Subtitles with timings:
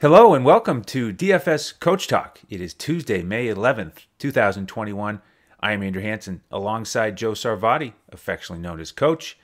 [0.00, 2.40] Hello and welcome to DFS Coach Talk.
[2.48, 5.20] It is Tuesday, May 11th, 2021.
[5.60, 9.38] I am Andrew Hanson alongside Joe Sarvati, affectionately known as Coach.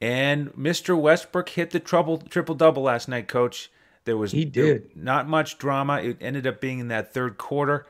[0.00, 0.96] And Mr.
[0.96, 3.68] Westbrook hit the trouble, triple double last night, Coach.
[4.04, 4.96] There was he did.
[4.96, 5.96] not much drama.
[6.00, 7.84] It ended up being in that third quarter.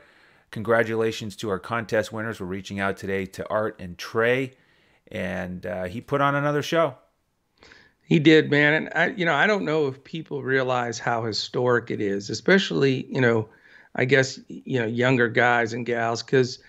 [0.49, 2.39] Congratulations to our contest winners.
[2.39, 4.53] We're reaching out today to Art and Trey,
[5.11, 6.95] and uh, he put on another show.
[8.07, 8.73] He did, man.
[8.73, 13.05] And I, you know, I don't know if people realize how historic it is, especially,
[13.13, 13.49] you know,
[13.95, 16.59] I guess, you know, younger guys and gals, because,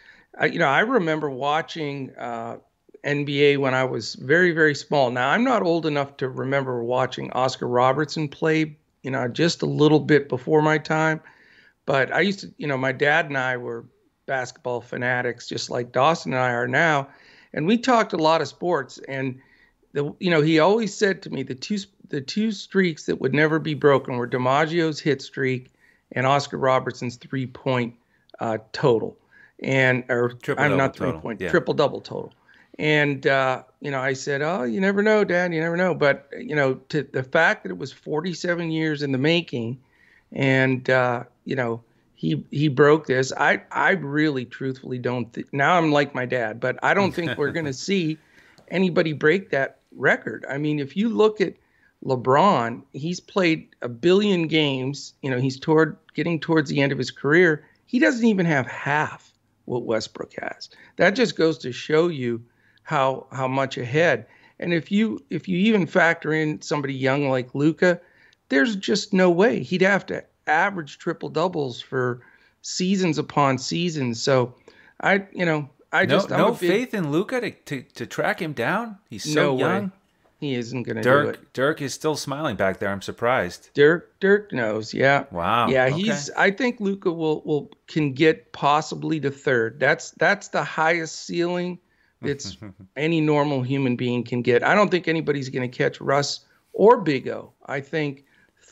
[0.51, 2.57] you know, I remember watching uh,
[3.05, 5.11] NBA when I was very, very small.
[5.11, 9.67] Now, I'm not old enough to remember watching Oscar Robertson play, you know, just a
[9.67, 11.21] little bit before my time.
[11.87, 13.87] But I used to, you know, my dad and I were
[14.27, 17.09] basketball fanatics, just like Dawson and I are now.
[17.53, 18.99] And we talked a lot of sports.
[19.09, 19.41] And,
[19.99, 23.35] the you know he always said to me the two the two streaks that would
[23.35, 25.73] never be broken were DiMaggio's hit streak
[26.13, 27.95] and Oscar Robertson's three point
[28.39, 29.17] uh, total,
[29.61, 31.21] and or triple I'm not three total.
[31.21, 31.51] point yeah.
[31.51, 32.33] triple double total.
[32.79, 35.53] And uh, you know, I said, "Oh, you never know, Dad.
[35.53, 39.11] You never know." But you know, to the fact that it was 47 years in
[39.11, 39.81] the making,
[40.31, 41.83] and uh, you know,
[42.15, 43.33] he he broke this.
[43.37, 45.33] I I really, truthfully, don't.
[45.33, 48.17] Th- now I'm like my dad, but I don't think we're going to see
[48.71, 50.45] anybody break that record.
[50.49, 51.55] I mean, if you look at
[52.05, 55.15] LeBron, he's played a billion games.
[55.23, 57.65] You know, he's toward getting towards the end of his career.
[57.87, 59.33] He doesn't even have half
[59.65, 60.71] what Westbrook has.
[60.97, 62.43] That just goes to show you
[62.83, 64.27] how how much ahead.
[64.61, 68.01] And if you if you even factor in somebody young like Luka,
[68.49, 72.23] there's just no way he'd have to average triple doubles for
[72.63, 74.21] seasons upon seasons.
[74.21, 74.55] So
[75.01, 78.41] I, you know, I no, just no big, faith in Luka to, to, to track
[78.43, 78.99] him down.
[79.09, 79.85] He's so no young.
[79.85, 79.91] Way.
[80.41, 81.53] He isn't going to do it.
[81.53, 82.91] Dirk is still smiling back there.
[82.91, 83.71] I'm surprised.
[83.75, 84.95] Dirk Dirk knows.
[84.95, 85.25] Yeah.
[85.33, 85.69] Wow.
[85.69, 85.95] Yeah, okay.
[85.95, 86.31] he's.
[86.31, 89.81] I think Luka will will can get possibly to third.
[89.81, 91.81] That's that's the highest ceiling
[92.23, 92.57] that
[92.97, 94.63] any normal human being can get.
[94.63, 96.41] I don't think anybody's going to catch Russ
[96.73, 97.53] or Big O.
[97.67, 98.25] I think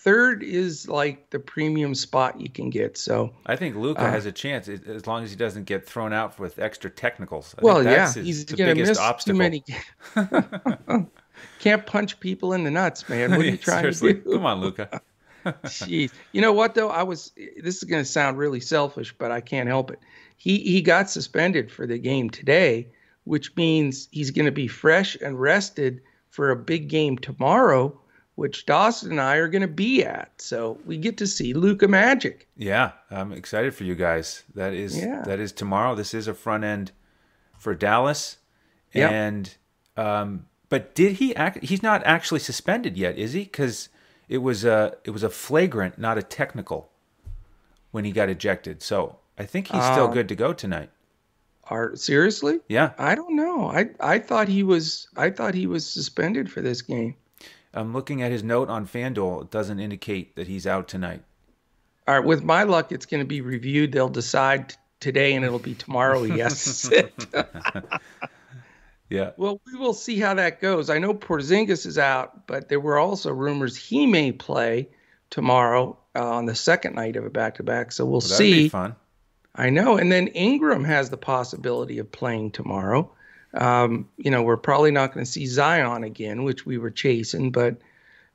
[0.06, 2.96] third is like the premium spot you can get.
[2.96, 6.12] So I think Luka uh, has a chance as long as he doesn't get thrown
[6.12, 7.56] out with extra technicals.
[7.58, 9.34] I well, yeah, his, he's going to miss obstacle.
[9.34, 9.64] too many.
[11.58, 13.32] Can't punch people in the nuts, man.
[13.32, 14.14] What are you trying Seriously.
[14.14, 14.32] to do?
[14.34, 15.00] Come on, Luka.
[15.44, 16.88] Jeez, you know what though?
[16.88, 17.32] I was.
[17.60, 19.98] This is going to sound really selfish, but I can't help it.
[20.36, 22.88] He he got suspended for the game today,
[23.24, 26.00] which means he's going to be fresh and rested
[26.30, 27.98] for a big game tomorrow
[28.36, 30.30] which Dawson and I are going to be at.
[30.41, 32.47] So we get to see Luka Magic.
[32.56, 34.44] Yeah, I'm excited for you guys.
[34.54, 35.22] That is yeah.
[35.26, 35.94] that is tomorrow.
[35.94, 36.92] This is a front end
[37.58, 38.36] for Dallas.
[38.92, 39.10] Yep.
[39.10, 39.56] And
[39.97, 41.64] um, but did he act?
[41.64, 43.44] He's not actually suspended yet, is he?
[43.44, 43.88] Because
[44.28, 46.91] it was a it was a flagrant, not a technical,
[47.91, 48.82] when he got ejected.
[48.82, 50.91] So I think he's still uh, good to go tonight.
[51.68, 52.60] Are seriously?
[52.68, 52.92] Yeah.
[52.98, 53.68] I don't know.
[53.70, 57.16] I I thought he was I thought he was suspended for this game.
[57.76, 59.42] I'm looking at his note on FanDuel.
[59.42, 61.22] It doesn't indicate that he's out tonight.
[62.09, 63.92] All right, with my luck, it's going to be reviewed.
[63.92, 66.22] They'll decide today, and it'll be tomorrow.
[66.22, 66.91] Yes.
[69.10, 69.32] yeah.
[69.36, 70.88] Well, we will see how that goes.
[70.88, 74.88] I know Porzingis is out, but there were also rumors he may play
[75.31, 77.92] tomorrow uh, on the second night of a back-to-back.
[77.92, 78.69] So we'll, well see.
[78.69, 78.94] fun.
[79.56, 79.97] I know.
[79.97, 83.10] And then Ingram has the possibility of playing tomorrow.
[83.56, 87.50] Um, you know, we're probably not going to see Zion again, which we were chasing,
[87.50, 87.76] but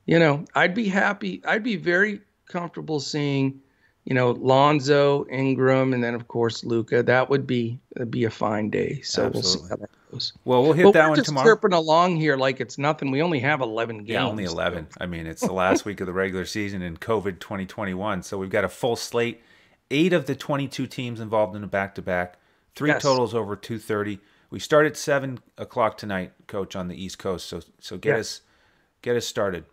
[0.05, 1.41] you know, I'd be happy.
[1.45, 3.61] I'd be very comfortable seeing,
[4.05, 7.03] you know, Lonzo, Ingram, and then of course Luka.
[7.03, 9.01] That would be be a fine day.
[9.01, 9.41] So Absolutely.
[9.41, 10.33] we'll see how that goes.
[10.43, 11.47] Well, we'll hit but that one just tomorrow.
[11.47, 13.11] Chirping along here like it's nothing.
[13.11, 14.09] We only have eleven games.
[14.09, 14.88] Yeah, only eleven.
[14.99, 18.49] I mean, it's the last week of the regular season in COVID 2021, so we've
[18.49, 19.41] got a full slate.
[19.93, 22.38] Eight of the 22 teams involved in a back-to-back.
[22.75, 23.01] Three yes.
[23.01, 24.21] totals over 230
[24.51, 27.47] we start at seven o'clock tonight, Coach, on the East Coast.
[27.47, 28.41] So so get us
[29.01, 29.66] get us started.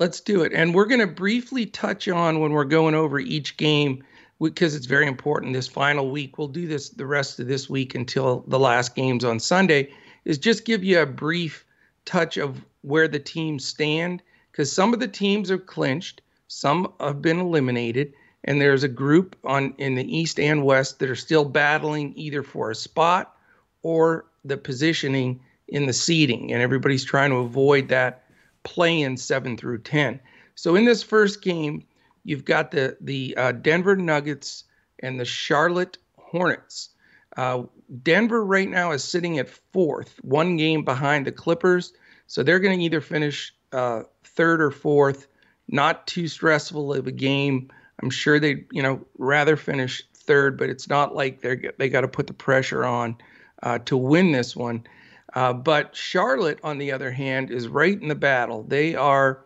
[0.00, 0.52] Let's do it.
[0.52, 4.02] And we're going to briefly touch on when we're going over each game
[4.40, 6.38] because it's very important this final week.
[6.38, 9.92] We'll do this the rest of this week until the last games on Sunday.
[10.24, 11.64] Is just give you a brief
[12.04, 17.20] touch of where the teams stand because some of the teams are clinched, some have
[17.20, 18.12] been eliminated,
[18.44, 22.42] and there's a group on in the East and West that are still battling either
[22.42, 23.36] for a spot
[23.82, 28.24] or the positioning in the seating, and everybody's trying to avoid that
[28.62, 30.20] play in seven through ten.
[30.54, 31.84] So in this first game,
[32.24, 34.64] you've got the the uh, Denver Nuggets
[35.00, 36.90] and the Charlotte Hornets.
[37.36, 37.62] Uh,
[38.02, 41.92] Denver right now is sitting at fourth, one game behind the Clippers.
[42.26, 45.26] So they're going to either finish uh, third or fourth.
[45.68, 47.70] Not too stressful of a game.
[48.02, 52.02] I'm sure they, you know, rather finish third, but it's not like they're they got
[52.02, 53.16] to put the pressure on
[53.62, 54.84] uh, to win this one.
[55.34, 58.64] Uh, but Charlotte, on the other hand, is right in the battle.
[58.64, 59.44] They are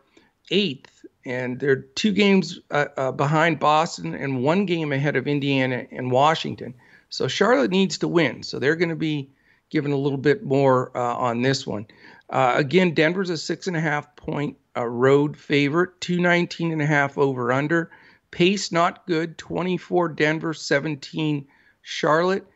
[0.50, 5.86] eighth, and they're two games uh, uh behind Boston and one game ahead of Indiana
[5.90, 6.74] and Washington.
[7.08, 8.42] So Charlotte needs to win.
[8.42, 9.30] So they're going to be
[9.70, 11.86] given a little bit more uh, on this one.
[12.28, 17.16] Uh, again, Denver's a six and a half point road favorite, 219 and a half
[17.16, 17.90] over under.
[18.30, 21.46] Pace not good, 24 Denver, 17
[21.82, 22.46] Charlotte.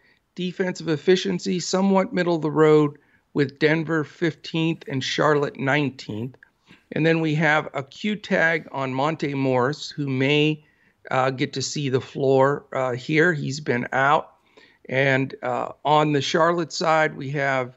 [0.41, 2.97] Defensive efficiency somewhat middle of the road
[3.35, 6.33] with Denver 15th and Charlotte 19th.
[6.93, 10.65] And then we have a Q tag on Monte Morris, who may
[11.11, 13.35] uh, get to see the floor uh, here.
[13.35, 14.33] He's been out.
[14.89, 17.77] And uh, on the Charlotte side, we have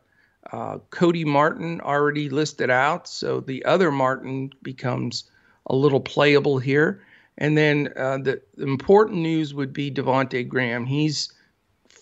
[0.53, 3.09] uh, Cody Martin already listed out.
[3.09, 5.25] So the other Martin becomes
[5.67, 7.03] a little playable here.
[7.37, 10.85] And then uh, the, the, important news would be Devonte Graham.
[10.85, 11.33] He's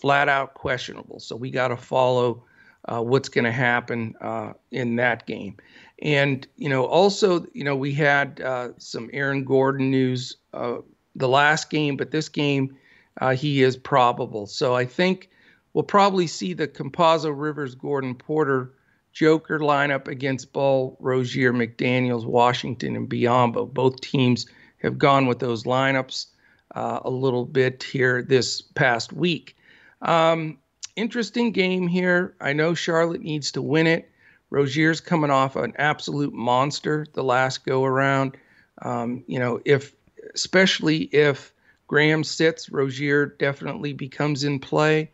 [0.02, 1.20] flat out questionable.
[1.20, 2.42] So we got to follow
[2.86, 5.56] uh, what's going to happen uh, in that game.
[6.02, 10.78] And, you know, also, you know, we had uh, some Aaron Gordon news uh,
[11.14, 12.76] the last game, but this game,
[13.20, 14.48] uh, he is probable.
[14.48, 15.30] So I think
[15.72, 18.72] we'll probably see the Campazzo Rivers Gordon Porter
[19.12, 23.72] Joker lineup against Ball, Rozier, McDaniels, Washington, and Biyombo.
[23.72, 24.46] Both teams
[24.78, 26.26] have gone with those lineups
[26.74, 29.54] uh, a little bit here this past week.
[30.02, 30.58] Um,
[30.96, 32.34] interesting game here.
[32.40, 34.10] I know Charlotte needs to win it.
[34.50, 38.36] Rozier's coming off an absolute monster the last go around.
[38.82, 39.94] Um, you know, if
[40.34, 41.52] especially if
[41.86, 45.10] Graham sits, Rozier definitely becomes in play.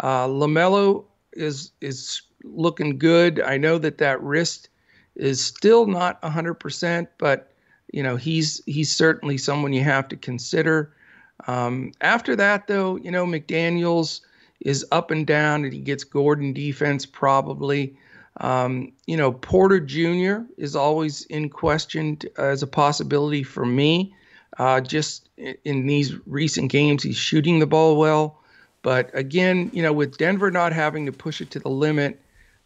[0.00, 3.40] Uh, Lamelo is is looking good.
[3.40, 4.68] I know that that wrist
[5.16, 7.52] is still not 100%, but
[7.92, 10.92] you know he's he's certainly someone you have to consider.
[11.46, 14.22] Um, after that, though, you know McDaniel's
[14.60, 17.96] is up and down, and he gets Gordon defense probably.
[18.40, 20.42] Um, you know Porter Jr.
[20.56, 24.14] is always in question as a possibility for me.
[24.58, 25.28] Uh, just
[25.64, 28.40] in these recent games, he's shooting the ball well.
[28.82, 32.20] But again, you know, with Denver not having to push it to the limit,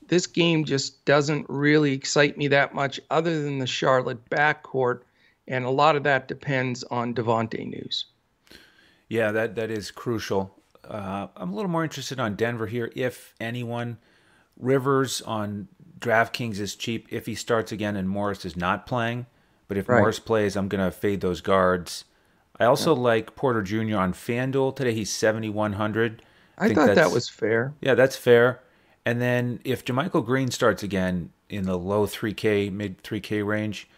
[0.09, 5.01] this game just doesn't really excite me that much, other than the Charlotte backcourt
[5.49, 8.07] and a lot of that depends on Devonte news.
[9.09, 10.57] Yeah, that that is crucial.
[10.89, 13.99] Uh, I'm a little more interested on Denver here, if anyone.
[14.59, 15.69] Rivers on
[15.99, 19.27] DraftKings is cheap if he starts again and Morris is not playing.
[19.69, 19.99] But if right.
[19.99, 22.05] Morris plays, I'm going to fade those guards.
[22.61, 23.03] I also yeah.
[23.03, 23.97] like Porter Jr.
[23.97, 24.93] on FanDuel today.
[24.93, 26.23] He's 7,100.
[26.59, 27.73] I, I thought that was fair.
[27.81, 28.61] Yeah, that's fair.
[29.07, 33.89] And then if JaMychal Green starts again in the low 3K, mid 3K range,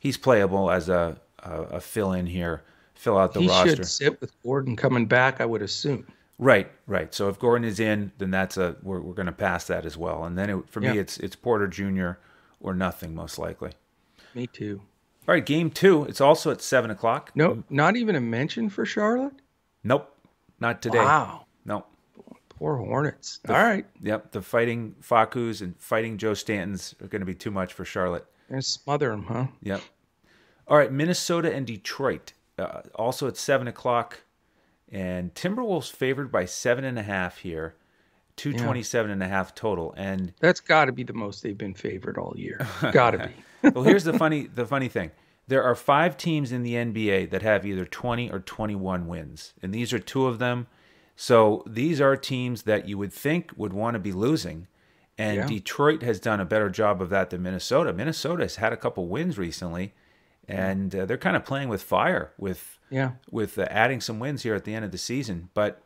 [0.00, 2.62] he's playable as a a, a fill in here,
[2.94, 3.70] fill out the he roster.
[3.70, 6.06] He should sit with Gordon coming back, I would assume.
[6.38, 7.14] Right, right.
[7.14, 9.96] So if Gordon is in, then that's a we're we're going to pass that as
[9.96, 10.24] well.
[10.24, 10.92] And then it, for yeah.
[10.92, 12.12] me, it's it's Porter Jr.
[12.60, 13.72] or nothing most likely.
[14.34, 14.82] Me too.
[15.26, 16.04] All right, game two.
[16.04, 17.30] It's also at seven o'clock.
[17.34, 19.34] No, not even a mention for Charlotte.
[19.82, 20.14] Nope,
[20.60, 20.98] not today.
[20.98, 21.46] Wow.
[21.64, 21.86] No.
[22.48, 23.40] Poor Hornets.
[23.44, 23.86] The, All right.
[24.00, 27.84] Yep, the fighting Fakus and fighting Joe Stantons are going to be too much for
[27.84, 28.26] Charlotte.
[28.48, 29.46] And smother them, huh?
[29.62, 29.80] Yep.
[30.68, 32.32] All right, Minnesota and Detroit.
[32.58, 34.20] Uh, also at seven o'clock,
[34.94, 37.74] and Timberwolves favored by seven and a half here.
[38.36, 39.12] 227 yeah.
[39.12, 42.34] and a half total and that's got to be the most they've been favored all
[42.36, 43.30] year got to
[43.62, 45.12] be well here's the funny the funny thing
[45.46, 49.72] there are five teams in the nba that have either 20 or 21 wins and
[49.72, 50.66] these are two of them
[51.14, 54.66] so these are teams that you would think would want to be losing
[55.16, 55.46] and yeah.
[55.46, 59.06] detroit has done a better job of that than minnesota minnesota has had a couple
[59.06, 59.94] wins recently
[60.48, 64.44] and uh, they're kind of playing with fire with yeah with uh, adding some wins
[64.44, 65.48] here at the end of the season.
[65.52, 65.82] But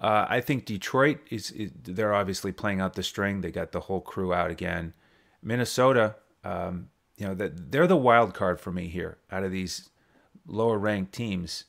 [0.00, 3.40] uh, I think Detroit is, is, they're obviously playing out the string.
[3.40, 4.94] They got the whole crew out again.
[5.42, 9.90] Minnesota, um, you know, that they're the wild card for me here out of these
[10.46, 11.64] lower ranked teams.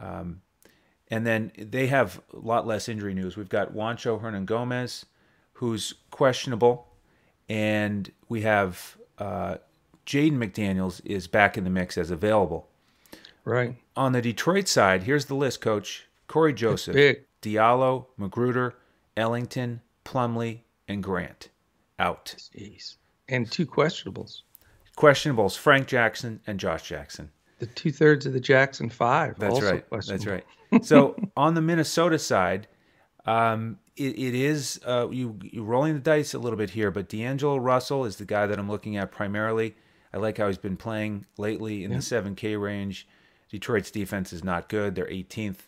[0.00, 0.42] Um,
[1.08, 3.36] and then they have a lot less injury news.
[3.36, 5.04] We've got Juancho Hernangomez,
[5.54, 6.88] who's questionable,
[7.48, 9.56] and we have uh,
[10.06, 12.69] Jaden McDaniels is back in the mix as available.
[13.44, 13.76] Right.
[13.96, 16.06] On the Detroit side, here's the list, coach.
[16.26, 18.74] Cory Joseph, Diallo, McGruder,
[19.16, 21.48] Ellington, Plumlee, and Grant
[21.98, 22.34] out.
[22.56, 22.96] Jeez.
[23.28, 24.42] And two questionables.
[24.96, 27.30] Questionables, Frank Jackson and Josh Jackson.
[27.58, 29.38] The two thirds of the Jackson five.
[29.38, 29.84] That's right.
[29.90, 30.44] That's right.
[30.82, 32.66] So on the Minnesota side,
[33.26, 37.08] um, it, it is uh, you you rolling the dice a little bit here, but
[37.08, 39.76] D'Angelo Russell is the guy that I'm looking at primarily.
[40.12, 41.98] I like how he's been playing lately in yeah.
[41.98, 43.06] the 7K range.
[43.50, 44.94] Detroit's defense is not good.
[44.94, 45.58] They're 18th.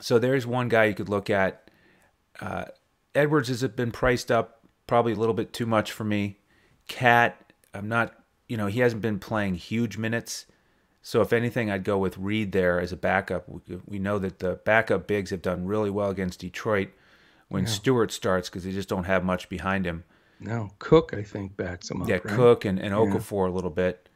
[0.00, 1.70] So there's one guy you could look at.
[2.40, 2.66] Uh,
[3.14, 6.38] Edwards has been priced up probably a little bit too much for me.
[6.88, 8.14] Cat, I'm not,
[8.48, 10.46] you know, he hasn't been playing huge minutes.
[11.02, 13.44] So if anything, I'd go with Reid there as a backup.
[13.86, 16.88] We know that the backup bigs have done really well against Detroit
[17.48, 17.70] when yeah.
[17.70, 20.04] Stewart starts because they just don't have much behind him.
[20.40, 22.08] No, Cook I think backs him up.
[22.08, 22.26] Yeah, right?
[22.26, 23.52] Cook and, and Okafor yeah.
[23.52, 24.08] a little bit.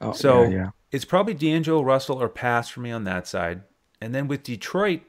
[0.00, 0.70] Oh, so yeah, yeah.
[0.90, 3.62] It's probably D'Angelo Russell or pass for me on that side.
[4.00, 5.02] And then with Detroit,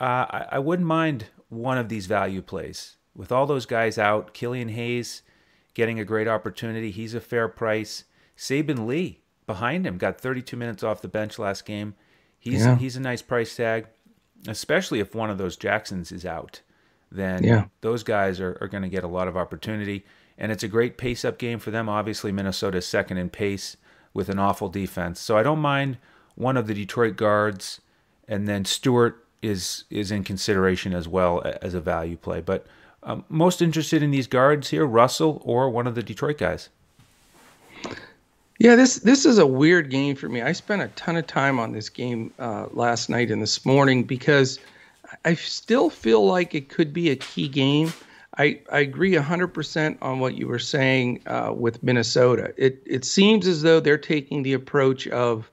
[0.00, 2.96] uh, I, I wouldn't mind one of these value plays.
[3.14, 5.22] With all those guys out, Killian Hayes
[5.74, 6.90] getting a great opportunity.
[6.90, 8.04] He's a fair price.
[8.36, 11.94] Saben Lee behind him got 32 minutes off the bench last game.
[12.38, 12.76] He's yeah.
[12.76, 13.86] he's a nice price tag,
[14.48, 16.60] especially if one of those Jacksons is out.
[17.10, 17.66] Then yeah.
[17.80, 20.04] those guys are, are going to get a lot of opportunity.
[20.36, 21.88] And it's a great pace up game for them.
[21.88, 23.76] Obviously, Minnesota's second in pace
[24.14, 25.20] with an awful defense.
[25.20, 25.98] So I don't mind
[26.36, 27.80] one of the Detroit guards,
[28.26, 32.40] and then Stewart is is in consideration as well as a value play.
[32.40, 32.66] But
[33.02, 36.70] um, most interested in these guards here, Russell or one of the Detroit guys.
[38.58, 40.40] Yeah, this this is a weird game for me.
[40.40, 44.04] I spent a ton of time on this game uh, last night and this morning
[44.04, 44.58] because
[45.24, 47.92] I still feel like it could be a key game.
[48.36, 52.52] I, I agree 100% on what you were saying uh, with Minnesota.
[52.56, 55.50] It it seems as though they're taking the approach of,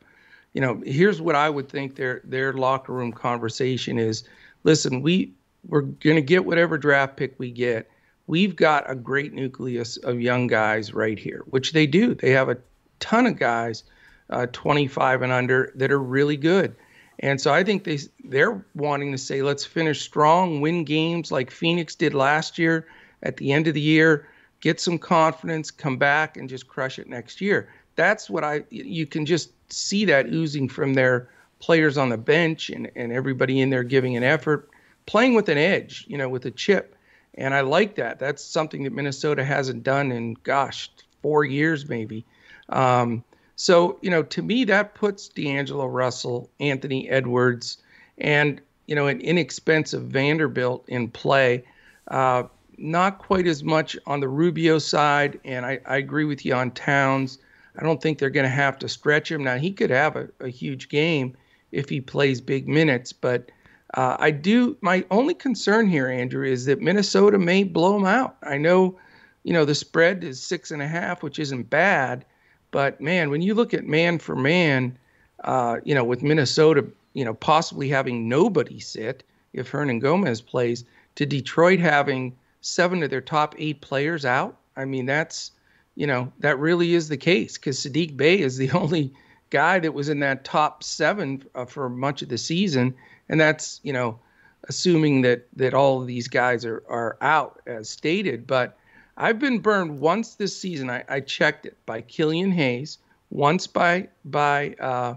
[0.54, 4.24] you know, here's what I would think their their locker room conversation is.
[4.64, 5.34] Listen, we
[5.68, 7.90] we're going to get whatever draft pick we get.
[8.28, 12.16] We've got a great nucleus of young guys right here, which they do.
[12.16, 12.58] They have a
[13.00, 13.84] ton of guys,
[14.30, 16.76] uh, 25 and under, that are really good.
[17.22, 21.52] And so I think they they're wanting to say, let's finish strong, win games like
[21.52, 22.88] Phoenix did last year
[23.24, 24.28] at the end of the year,
[24.60, 27.70] get some confidence, come back and just crush it next year.
[27.96, 32.70] That's what I you can just see that oozing from their players on the bench
[32.70, 34.70] and, and everybody in there giving an effort
[35.06, 36.96] playing with an edge, you know, with a chip.
[37.36, 38.20] And I like that.
[38.20, 40.90] That's something that Minnesota hasn't done in, gosh,
[41.22, 42.26] four years maybe.
[42.70, 43.24] Um,
[43.62, 47.78] so, you know, to me, that puts D'Angelo Russell, Anthony Edwards,
[48.18, 51.64] and, you know, an inexpensive Vanderbilt in play.
[52.08, 52.46] Uh,
[52.80, 55.40] not quite as much on the Rubio side.
[55.46, 57.38] And I, I agree with you on Towns.
[57.78, 59.44] I don't think they're going to have to stretch him.
[59.44, 61.38] Now, he could have a, a huge game
[61.72, 63.52] if he plays big minutes, but
[63.94, 64.76] uh, I do.
[64.82, 68.38] My only concern here, Andrew, is that Minnesota may blow them out.
[68.42, 68.98] I know,
[69.44, 72.26] you know, the spread is six and a half, which isn't bad,
[72.72, 74.98] but man, when you look at man for man,
[75.44, 79.24] uh, you know, with Minnesota, you know, possibly having nobody sit
[79.54, 80.86] if Hernangomez plays,
[81.16, 84.58] to Detroit having seven of their top eight players out.
[84.78, 85.52] I mean, that's,
[85.96, 89.14] you know, that really is the case because Saddiq Bey is the only
[89.50, 92.96] guy that was in that top seven uh, for much of the season
[93.32, 94.20] and that's you know
[94.66, 98.46] assuming that that all of these guys are are out as stated.
[98.46, 98.78] But
[99.18, 100.90] I've been burned once this season.
[100.90, 102.98] I, I checked it by Killian Hayes,
[103.30, 105.16] once by by uh,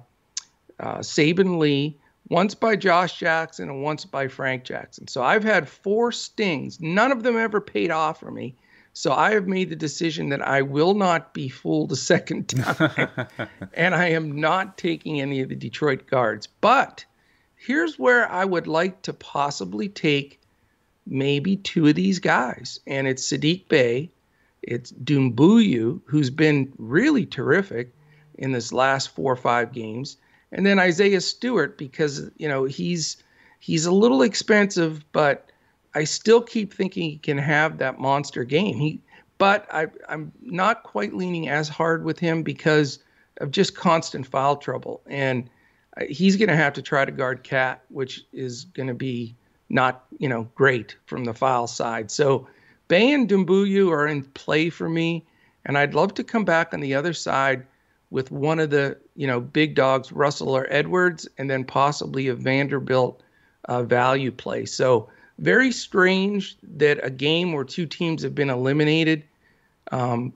[0.80, 1.98] uh, Saben Lee,
[2.28, 5.08] once by Josh Jackson, and once by Frank Jackson.
[5.08, 6.80] So I've had four stings.
[6.80, 8.54] None of them ever paid off for me.
[8.96, 13.10] So I have made the decision that I will not be fooled a second time,
[13.74, 16.46] and I am not taking any of the Detroit guards.
[16.46, 17.04] But
[17.56, 20.40] here's where I would like to possibly take
[21.06, 22.80] maybe two of these guys.
[22.86, 24.10] And it's Saddiq Bey,
[24.62, 27.92] it's Doumbouya, who's been really terrific
[28.38, 30.16] in this last four or five games,
[30.52, 33.16] and then Isaiah Stewart because you know he's
[33.60, 35.50] he's a little expensive, but
[35.94, 38.78] I still keep thinking he can have that monster game.
[38.78, 39.00] He,
[39.38, 43.00] but I, I'm not quite leaning as hard with him because
[43.38, 45.50] of just constant foul trouble and
[45.96, 49.34] uh, he's going to have to try to guard Cat, which is going to be
[49.74, 52.10] not you know great from the file side.
[52.10, 52.46] So
[52.88, 55.26] Bey and Doumbouya are in play for me,
[55.66, 57.66] and I'd love to come back on the other side
[58.10, 62.34] with one of the you know big dogs, Russell or Edwards, and then possibly a
[62.34, 63.20] Vanderbilt
[63.66, 64.64] uh, value play.
[64.64, 69.24] So very strange that a game where two teams have been eliminated.
[69.90, 70.32] Um,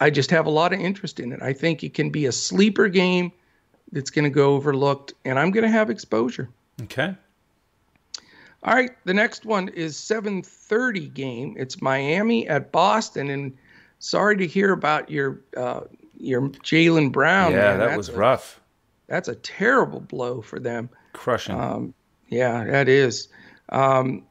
[0.00, 1.42] I just have a lot of interest in it.
[1.42, 3.32] I think it can be a sleeper game
[3.90, 6.48] that's going to go overlooked, and I'm going to have exposure.
[6.82, 7.16] Okay.
[8.66, 11.54] All right, the next one is 7:30 game.
[11.56, 13.56] It's Miami at Boston, and
[14.00, 15.82] sorry to hear about your uh,
[16.18, 17.52] your Jaylen Brown.
[17.52, 17.78] Yeah, man.
[17.78, 18.60] that that's was a, rough.
[19.06, 20.90] That's a terrible blow for them.
[21.12, 21.54] Crushing.
[21.54, 21.94] Um,
[22.26, 23.28] yeah, that is.
[23.68, 24.26] Um,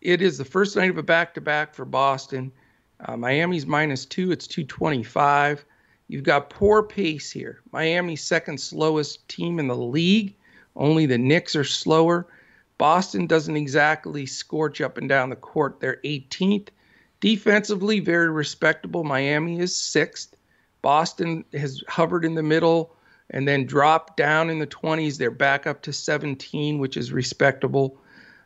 [0.00, 2.52] it is the first night of a back-to-back for Boston.
[3.00, 4.30] Uh, Miami's minus two.
[4.30, 5.64] It's 225.
[6.06, 7.60] You've got poor pace here.
[7.72, 10.36] Miami's second slowest team in the league.
[10.76, 12.28] Only the Knicks are slower.
[12.80, 15.80] Boston doesn't exactly scorch up and down the court.
[15.80, 16.68] They're 18th.
[17.20, 19.04] Defensively, very respectable.
[19.04, 20.34] Miami is sixth.
[20.80, 22.96] Boston has hovered in the middle
[23.28, 25.18] and then dropped down in the 20s.
[25.18, 27.98] They're back up to 17, which is respectable.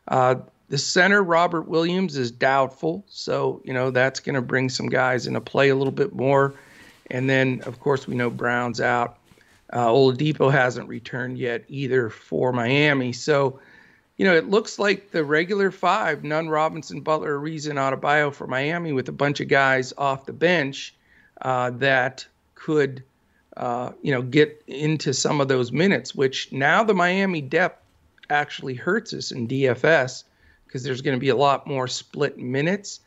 [0.08, 0.34] Uh,
[0.68, 3.04] the center, Robert Williams, is doubtful.
[3.06, 6.54] So, you know, that's going to bring some guys into play a little bit more.
[7.08, 9.16] And then, of course, we know Brown's out.
[9.72, 13.12] Uh, Oladipo hasn't returned yet either for Miami.
[13.12, 13.60] So,
[14.16, 18.92] you know, it looks like the regular five, Nunn, Robinson, Butler, and Adebayo for Miami
[18.92, 20.94] with a bunch of guys off the bench
[21.42, 23.02] uh, that could,
[23.56, 27.83] uh, you know, get into some of those minutes, which now the Miami depth
[28.30, 30.25] actually hurts us in DFS
[30.66, 33.00] because there's going to be a lot more split minutes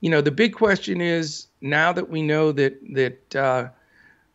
[0.00, 3.68] you know, the big question is now that we know that that uh,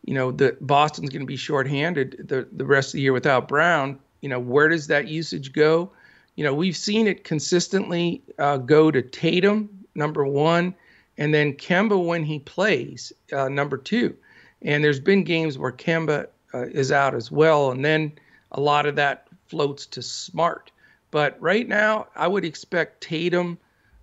[0.04, 3.48] you know that Boston's going to be shorthanded the the rest of the year without
[3.48, 3.98] Brown.
[4.20, 5.90] You know, where does that usage go?
[6.36, 10.74] You know, we've seen it consistently uh, go to Tatum, number one,
[11.16, 14.16] and then Kemba when he plays, uh, number two.
[14.62, 18.12] And there's been games where Kemba uh, is out as well, and then
[18.52, 20.70] a lot of that floats to Smart.
[21.10, 23.58] But right now, I would expect Tatum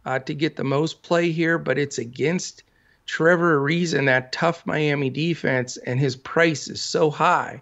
[0.05, 2.63] uh, to get the most play here, but it's against
[3.05, 7.61] Trevor Ariza and that tough Miami defense, and his price is so high.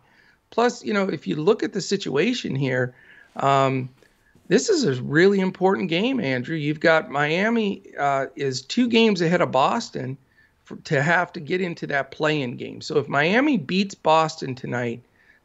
[0.51, 2.93] Plus, you know, if you look at the situation here,
[3.37, 3.89] um,
[4.49, 6.57] this is a really important game, Andrew.
[6.57, 10.17] You've got Miami uh, is two games ahead of Boston
[10.65, 12.81] for, to have to get into that play-in game.
[12.81, 15.01] So if Miami beats Boston tonight,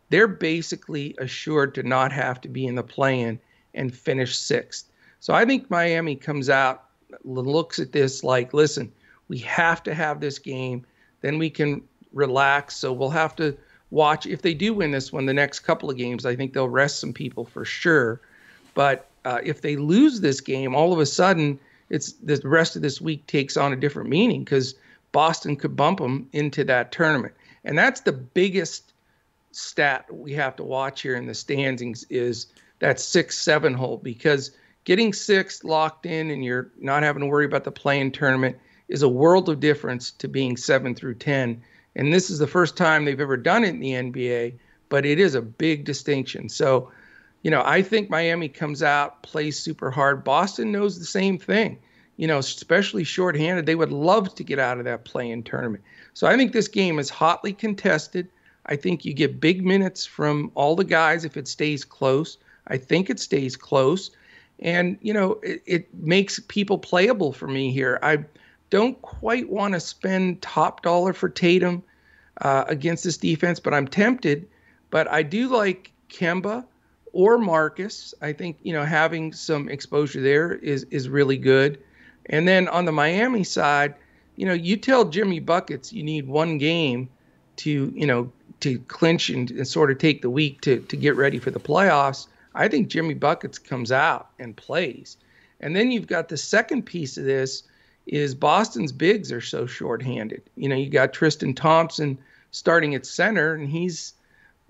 [0.09, 3.39] they're basically assured to not have to be in the play-in
[3.75, 4.91] and finish sixth.
[5.21, 6.85] So I think Miami comes out,
[7.25, 8.91] looks at this like, listen,
[9.29, 10.85] we have to have this game.
[11.21, 11.83] Then we can
[12.13, 12.77] relax.
[12.77, 13.57] So we'll have to
[13.91, 14.27] watch.
[14.27, 17.01] If they do win this one, the next couple of games, I think they'll rest
[17.01, 18.21] some people for sure.
[18.75, 21.59] But uh, if they lose this game, all of a sudden,
[21.91, 24.75] it's the rest of this week takes on a different meaning because
[25.13, 27.35] Boston could bump them into that tournament.
[27.65, 28.93] And that's the biggest
[29.53, 32.49] stat we have to watch here in the standings is
[32.81, 34.51] that six seven hole because
[34.85, 38.57] getting six locked in and you're not having to worry about the play-in tournament
[38.89, 41.63] is a world of difference to being seven through 10.
[41.97, 44.55] And this is the first time they've ever done it in the NBA,
[44.89, 46.49] but it is a big distinction.
[46.49, 46.91] So,
[47.45, 50.25] you know, I think Miami comes out, plays super hard.
[50.25, 51.79] Boston knows the same thing,
[52.17, 53.67] you know, especially shorthanded.
[53.67, 55.85] They would love to get out of that play in tournament.
[56.15, 58.29] So I think this game is hotly contested.
[58.67, 62.39] I think you get big minutes from all the guys if it stays close.
[62.67, 64.11] I think it stays close
[64.61, 67.99] and you know it, it makes people playable for me here.
[68.03, 68.25] I
[68.71, 71.83] don't quite want to spend top dollar for Tatum
[72.41, 74.49] uh, against this defense, but I'm tempted.
[74.91, 76.65] But I do like Kemba
[77.15, 78.13] or Marcus.
[78.21, 81.79] I think you know having some exposure there is is really good.
[82.27, 83.95] And then on the Miami side,
[84.37, 87.09] you know, you tell Jimmy buckets you need one game
[87.57, 91.17] to you know to clinch and, and sort of take the week to to get
[91.17, 92.27] ready for the playoffs.
[92.55, 95.17] I think Jimmy Buckets comes out and plays.
[95.61, 97.65] And then you've got the second piece of this
[98.07, 100.43] is Boston's bigs are so shorthanded.
[100.57, 102.19] You know, you got Tristan Thompson
[102.51, 104.15] starting at center, and he's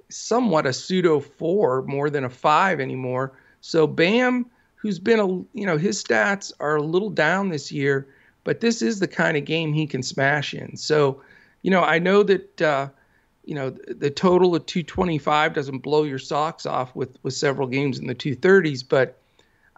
[0.08, 3.32] somewhat a pseudo four more than a five anymore.
[3.60, 8.06] So Bam, who's been a you know his stats are a little down this year,
[8.44, 10.76] but this is the kind of game he can smash in.
[10.76, 11.22] So,
[11.62, 12.62] you know, I know that.
[12.62, 12.88] Uh,
[13.46, 17.98] you know the total of 225 doesn't blow your socks off with with several games
[17.98, 19.18] in the 230s but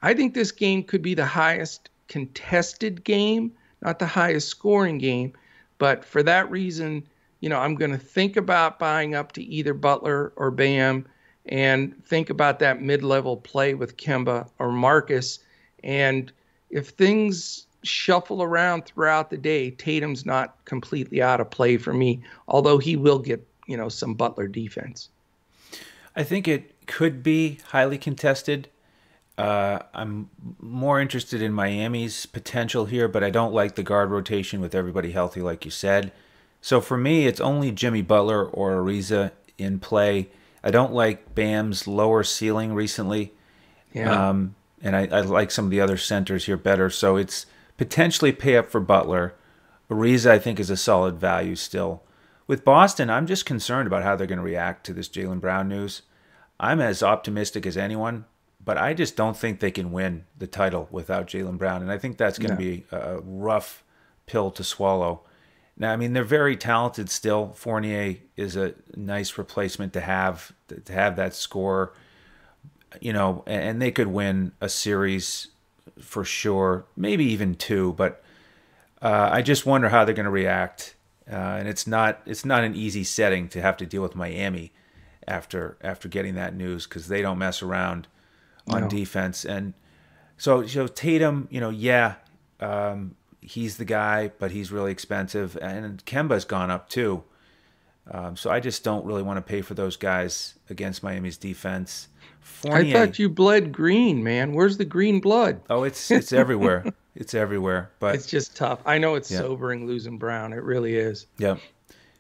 [0.03, 5.33] i think this game could be the highest contested game not the highest scoring game
[5.79, 7.03] but for that reason
[7.47, 11.07] you know i'm going to think about buying up to either butler or bam
[11.47, 15.39] and think about that mid-level play with kemba or marcus
[15.85, 16.33] and
[16.71, 22.21] if things shuffle around throughout the day tatum's not completely out of play for me
[22.49, 25.11] although he will get you know some Butler defense.
[26.15, 28.69] I think it could be highly contested.
[29.37, 34.63] Uh, I'm more interested in Miami's potential here, but I don't like the guard rotation
[34.63, 36.11] with everybody healthy, like you said.
[36.67, 40.31] So for me, it's only Jimmy Butler or Ariza in play.
[40.65, 43.35] I don't like Bam's lower ceiling recently.
[43.93, 44.31] Yeah.
[44.31, 46.91] Um, and I, I, like some of the other centers here better.
[46.91, 49.37] So it's potentially pay up for Butler.
[49.89, 52.03] Ariza, I think, is a solid value still.
[52.49, 55.69] With Boston, I'm just concerned about how they're going to react to this Jaylen Brown
[55.69, 56.03] news.
[56.59, 58.25] I'm as optimistic as anyone,
[58.65, 61.81] but I just don't think they can win the title without Jaylen Brown.
[61.81, 63.85] And I think that's going to be a rough
[64.27, 65.23] pill to swallow.
[65.79, 67.53] Now, I mean, they're very talented still.
[67.55, 71.93] Fournier is a nice replacement to have to have that score,
[73.01, 75.49] you know, and they could win a series
[76.01, 77.93] for sure, maybe even two.
[77.93, 78.23] But
[79.03, 80.95] uh, I just wonder how they're going to react.
[81.31, 84.73] Uh, and it's not it's not an easy setting to have to deal with Miami
[85.27, 88.07] after after getting that news because they don't mess around
[88.69, 88.89] on no.
[88.89, 89.45] defense.
[89.45, 89.75] And
[90.37, 92.15] so, so Tatum, you know, yeah,
[92.61, 97.23] um, he's the guy, but he's really expensive, and Kemba's gone up too.
[98.11, 102.09] Um, so I just don't really want to pay for those guys against Miami's defense.
[102.41, 104.53] Fournier, I thought you bled green, man.
[104.53, 105.61] Where's the green blood?
[105.71, 106.85] Oh, it's it's everywhere.
[107.15, 107.91] it's everywhere.
[107.99, 108.81] But it's just tough.
[108.85, 109.39] I know it's yeah.
[109.39, 110.53] sobering losing Brown.
[110.53, 111.27] It really is.
[111.39, 111.59] Yep.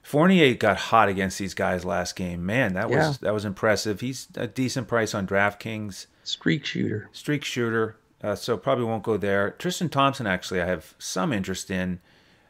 [0.02, 2.46] Fournier got hot against these guys last game.
[2.46, 3.14] Man, that was yeah.
[3.22, 4.00] that was impressive.
[4.00, 6.06] He's a decent price on DraftKings.
[6.22, 7.08] Streak shooter.
[7.12, 7.96] Streak shooter.
[8.22, 9.50] Uh, so probably won't go there.
[9.52, 12.00] Tristan Thompson, actually, I have some interest in,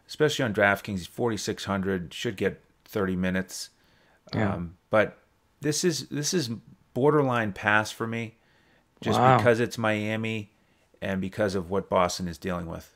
[0.07, 0.99] especially on DraftKings.
[0.99, 2.15] He's 4,600.
[2.15, 3.71] Should get 30 minutes.
[4.35, 4.55] Yeah.
[4.55, 5.19] Um, but
[5.61, 6.51] this is this is
[6.95, 8.37] borderline pass for me,
[9.01, 9.37] just wow.
[9.37, 10.53] because it's Miami
[11.03, 12.93] and because of what Boston is dealing with.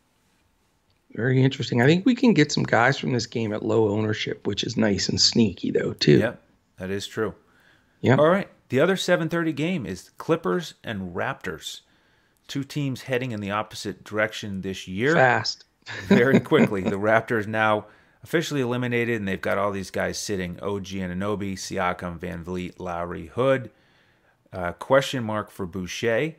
[1.13, 1.83] Very interesting.
[1.83, 4.77] I think we can get some guys from this game at low ownership, which is
[4.77, 6.19] nice and sneaky though too.
[6.19, 6.43] Yep,
[6.79, 7.35] that is true.
[8.01, 8.17] Yeah.
[8.17, 8.49] All right.
[8.69, 11.81] The other 7:30 game is Clippers and Raptors
[12.51, 15.15] two teams heading in the opposite direction this year.
[15.15, 15.65] Fast.
[16.09, 16.83] very quickly.
[16.83, 17.87] The Raptors now
[18.23, 23.29] officially eliminated, and they've got all these guys sitting OG Anunoby, Siakam, Van Vleet, Lowry,
[23.29, 23.71] Hood.
[24.53, 26.35] Uh, question mark for Boucher.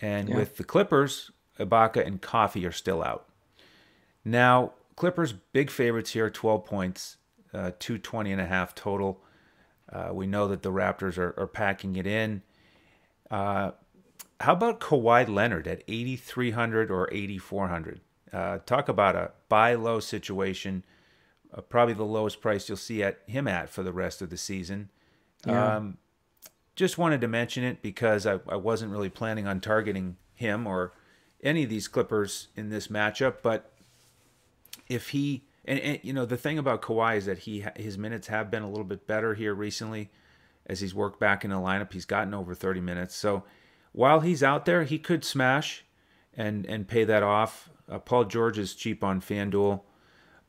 [0.00, 0.36] And yeah.
[0.36, 3.28] with the Clippers, Ibaka and Coffey are still out.
[4.24, 7.16] Now, Clippers, big favorites here, 12 points,
[7.54, 9.22] uh, 220 and a half total.
[9.90, 12.42] Uh, we know that the Raptors are, are packing it in.
[13.30, 13.70] Uh,
[14.40, 18.00] how about Kawhi Leonard at 8,300 or 8,400?
[18.32, 20.84] Uh, talk about a buy low situation.
[21.54, 24.36] Uh, probably the lowest price you'll see at him at for the rest of the
[24.36, 24.90] season.
[25.46, 25.76] Yeah.
[25.76, 25.98] Um,
[26.74, 30.92] just wanted to mention it because I, I wasn't really planning on targeting him or
[31.42, 33.36] any of these Clippers in this matchup.
[33.42, 33.72] But
[34.88, 38.28] if he and, and, you know the thing about Kawhi is that he his minutes
[38.28, 40.10] have been a little bit better here recently
[40.66, 41.92] as he's worked back in the lineup.
[41.92, 43.44] He's gotten over 30 minutes, so
[43.96, 45.82] while he's out there, he could smash
[46.36, 47.70] and and pay that off.
[47.90, 49.80] Uh, Paul George is cheap on FanDuel,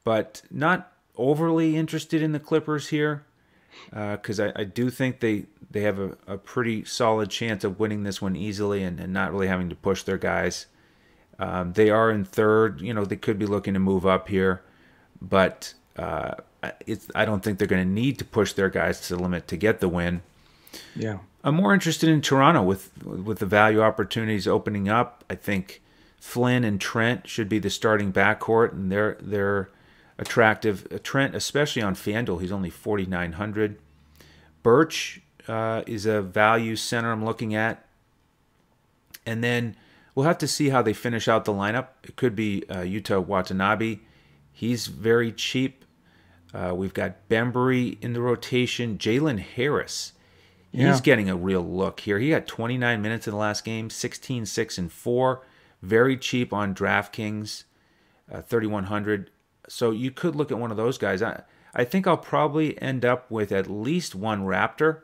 [0.04, 3.26] but not overly interested in the Clippers here
[3.90, 7.80] because uh, I, I, do think they they have a, a pretty solid chance of
[7.80, 10.66] winning this one easily and, and not really having to push their guys.
[11.40, 12.82] Um, they are in third.
[12.82, 14.62] You know they could be looking to move up here,
[15.22, 16.34] but uh,
[16.86, 19.48] it's I don't think they're going to need to push their guys to the limit
[19.48, 20.22] to get the win.
[20.96, 21.20] Yeah.
[21.44, 25.24] I'm more interested in Toronto with with the value opportunities opening up.
[25.30, 25.82] I think
[26.20, 29.70] Flynn and Trent should be the starting backcourt, and they're they're
[30.18, 30.88] attractive.
[30.92, 33.80] Uh, Trent, especially on FanDuel, he's only 4,900.
[34.64, 37.86] Birch uh, is a value center I'm looking at,
[39.26, 39.78] and then
[40.16, 41.88] we'll have to see how they finish out the lineup.
[42.04, 44.00] It could be uh, Yuta Watanabe.
[44.52, 45.86] He's very cheap.
[46.54, 48.98] Uh, we've got Bembry in the rotation.
[48.98, 50.14] Jalen Harris
[50.78, 50.92] yeah.
[50.92, 52.20] He's getting a real look here.
[52.20, 55.44] He got 29 minutes in the last game, 16, 6, and 4.
[55.82, 57.64] Very cheap on DraftKings,
[58.32, 59.32] uh, 3,100.
[59.68, 61.24] So you could look at one of those guys.
[61.24, 61.42] I,
[61.74, 65.02] I think I'll probably end up with at least one Raptor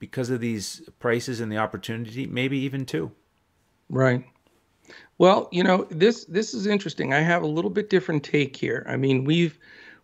[0.00, 3.12] because of these prices and the opportunity, maybe even two.
[3.88, 4.24] Right.
[5.18, 7.14] Well, you know, this this is interesting.
[7.14, 8.84] I have a little bit different take here.
[8.88, 9.58] I mean, we've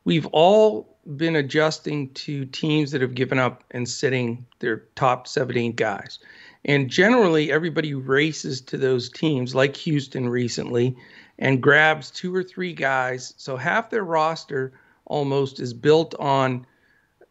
[0.04, 5.72] we've all been adjusting to teams that have given up and sitting their top 17
[5.72, 6.18] guys.
[6.64, 10.96] And generally, everybody races to those teams, like Houston recently,
[11.38, 13.32] and grabs two or three guys.
[13.38, 14.72] So half their roster
[15.06, 16.66] almost is built on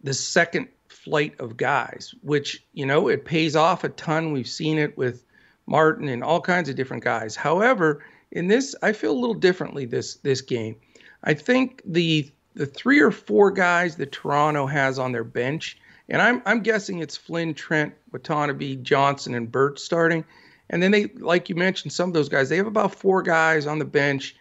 [0.04, 4.32] the second flight of guys, which, you know, it pays off a ton.
[4.32, 5.24] We've seen it with
[5.68, 7.36] Martin and all kinds of different guys.
[7.36, 10.76] However, in this, I feel a little differently this this game.
[11.24, 15.78] I think the the three or four guys that Toronto has on their bench,
[16.10, 20.26] and I'm I'm guessing it's Flynn, Trent, Watanabe, Johnson, and Burt starting.
[20.70, 23.66] And then they, like you mentioned, some of those guys, they have about four guys
[23.66, 24.36] on the bench.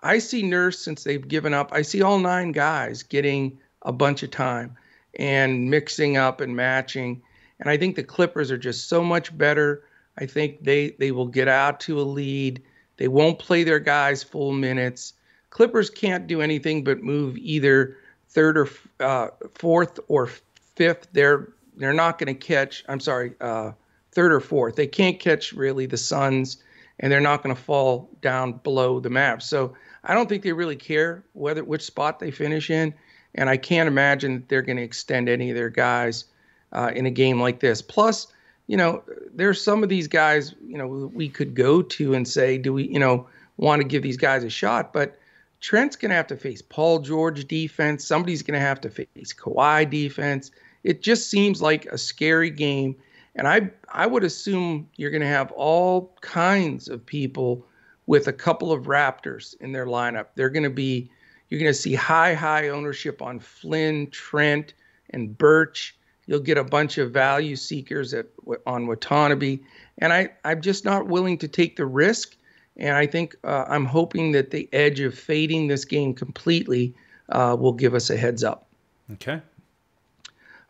[0.00, 1.70] I see Nurse since they've given up.
[1.72, 4.76] I see all nine guys getting a bunch of time
[5.18, 7.22] and mixing up and matching.
[7.58, 9.82] And I think the Clippers are just so much better.
[10.16, 12.62] I think they they will get out to a lead.
[12.98, 15.14] They won't play their guys full minutes.
[15.54, 17.96] Clippers can't do anything but move either
[18.28, 20.28] third or uh, fourth or
[20.74, 21.06] fifth.
[21.12, 22.84] They're they're not going to catch.
[22.88, 23.70] I'm sorry, uh,
[24.10, 24.74] third or fourth.
[24.74, 26.56] They can't catch really the Suns,
[26.98, 29.42] and they're not going to fall down below the map.
[29.42, 32.92] So I don't think they really care whether which spot they finish in,
[33.36, 36.24] and I can't imagine that they're going to extend any of their guys
[36.72, 37.80] uh, in a game like this.
[37.80, 38.26] Plus,
[38.66, 42.58] you know, there's some of these guys, you know, we could go to and say,
[42.58, 44.92] do we, you know, want to give these guys a shot?
[44.92, 45.16] But
[45.64, 48.06] Trent's going to have to face Paul George defense.
[48.06, 50.50] Somebody's going to have to face Kawhi defense.
[50.82, 52.96] It just seems like a scary game.
[53.34, 57.66] And I, I would assume you're going to have all kinds of people
[58.06, 60.26] with a couple of Raptors in their lineup.
[60.34, 61.10] They're going to be,
[61.48, 64.74] you're going to see high, high ownership on Flynn, Trent,
[65.08, 65.96] and Birch.
[66.26, 68.26] You'll get a bunch of value seekers at
[68.66, 69.60] on Watanabe,
[69.98, 72.36] and I I'm just not willing to take the risk.
[72.76, 76.94] And I think uh, I'm hoping that the edge of fading this game completely
[77.28, 78.66] uh, will give us a heads up.
[79.12, 79.40] Okay.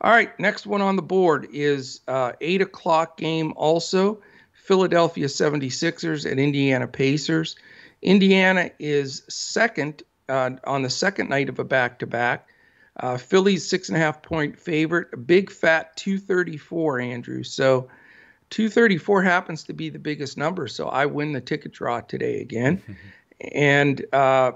[0.00, 3.54] All right, next one on the board is uh, eight o'clock game.
[3.56, 4.20] Also,
[4.52, 7.56] Philadelphia 76ers and Indiana Pacers.
[8.02, 12.48] Indiana is second uh, on the second night of a back to back.
[13.00, 17.42] Uh, Philly's six and a half point favorite, a big fat 234, Andrew.
[17.42, 17.88] So
[18.54, 20.68] 234 happens to be the biggest number.
[20.68, 22.80] So I win the ticket draw today again.
[23.52, 24.52] and uh,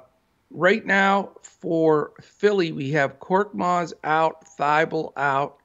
[0.52, 5.56] right now for Philly, we have Korkmaz out, Thybulle out,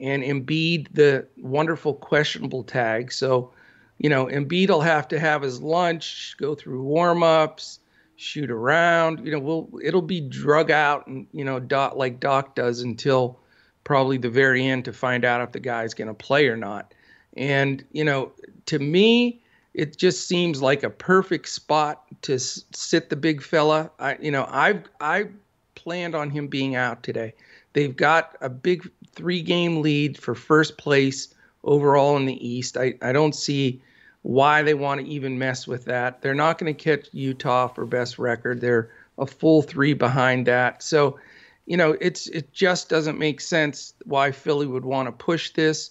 [0.00, 3.12] and Embiid the wonderful questionable tag.
[3.12, 3.52] So,
[3.98, 7.80] you know, Embiid will have to have his lunch, go through warm ups
[8.16, 9.26] shoot around.
[9.26, 13.40] You know, we'll it'll be drug out and you know, dot like Doc does until
[13.82, 16.94] probably the very end to find out if the guy's going to play or not.
[17.36, 18.32] And you know,
[18.66, 19.40] to me,
[19.74, 23.90] it just seems like a perfect spot to sit the big fella.
[23.98, 25.26] I, you know, I've I
[25.74, 27.34] planned on him being out today.
[27.72, 32.76] They've got a big three game lead for first place overall in the East.
[32.76, 33.82] I, I don't see
[34.22, 36.22] why they want to even mess with that.
[36.22, 38.60] They're not going to catch Utah for best record.
[38.60, 40.82] They're a full three behind that.
[40.82, 41.18] So,
[41.66, 45.90] you know, it's it just doesn't make sense why Philly would want to push this.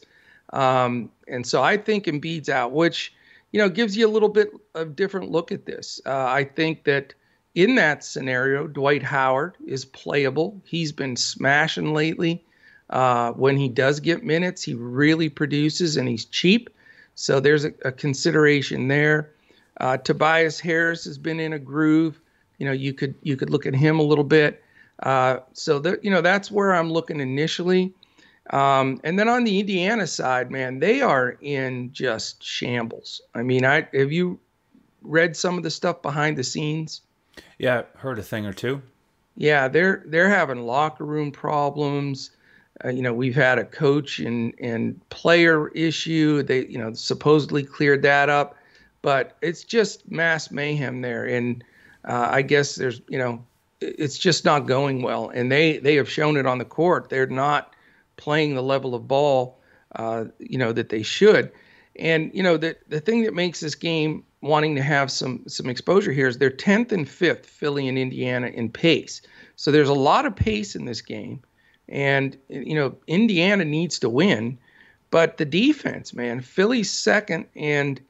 [0.54, 3.13] Um, and so I think Embiid's out, which
[3.52, 6.00] you know gives you a little bit of different look at this.
[6.06, 7.13] Uh, I think that
[7.56, 10.62] in that scenario, Dwight Howard is playable.
[10.66, 12.46] He's been smashing lately.
[12.89, 16.70] Uh, when he does get minutes, he really produces and he's cheap.
[17.16, 19.32] So there's a, a consideration there.
[19.80, 22.20] Uh, Tobias Harris has been in a groove.
[22.60, 24.62] You know, you could you could look at him a little bit.
[25.02, 27.94] Uh, so that you know that's where I'm looking initially.
[28.49, 33.21] Um, and then on the Indiana side, man, they are in just shambles.
[33.34, 34.39] I mean, I have you
[35.01, 37.01] read some of the stuff behind the scenes?
[37.58, 38.82] Yeah, heard a thing or two.
[39.36, 42.32] Yeah, they're they're having locker room problems.
[42.84, 46.43] Uh, you know, we've had a coach and and player issue.
[46.43, 48.56] They, you know, supposedly cleared that up,
[49.01, 51.25] but it's just mass mayhem there.
[51.25, 51.63] And
[52.06, 53.43] uh, I guess there's, you know,
[53.79, 55.29] it's just not going well.
[55.29, 57.10] And they they have shown it on the court.
[57.10, 57.72] They're not
[58.17, 59.60] playing the level of ball,
[59.95, 61.52] uh, you know, that they should.
[61.97, 65.69] And you know, the the thing that makes this game wanting to have some some
[65.69, 69.21] exposure here is they're 10th and 5th, Philly and Indiana in pace.
[69.56, 71.41] So there's a lot of pace in this game.
[71.89, 74.58] And, you know, Indiana needs to win.
[75.12, 78.02] But the defense, man, Philly's second and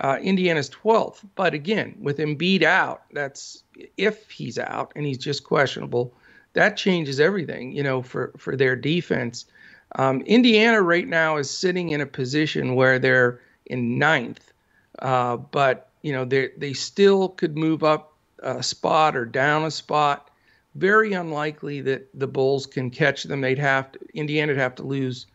[0.00, 1.24] uh, Indiana's 12th.
[1.36, 3.62] But again, with Embiid out, that's
[3.96, 6.14] if he's out and he's just questionable,
[6.58, 9.46] that changes everything, you know, for, for their defense.
[9.94, 14.52] Um, Indiana right now is sitting in a position where they're in ninth,
[14.98, 19.70] uh, but, you know, they they still could move up a spot or down a
[19.70, 20.30] spot
[20.74, 23.40] very unlikely that the Bulls can catch them.
[23.40, 25.26] They'd have to, Indiana'd have to lose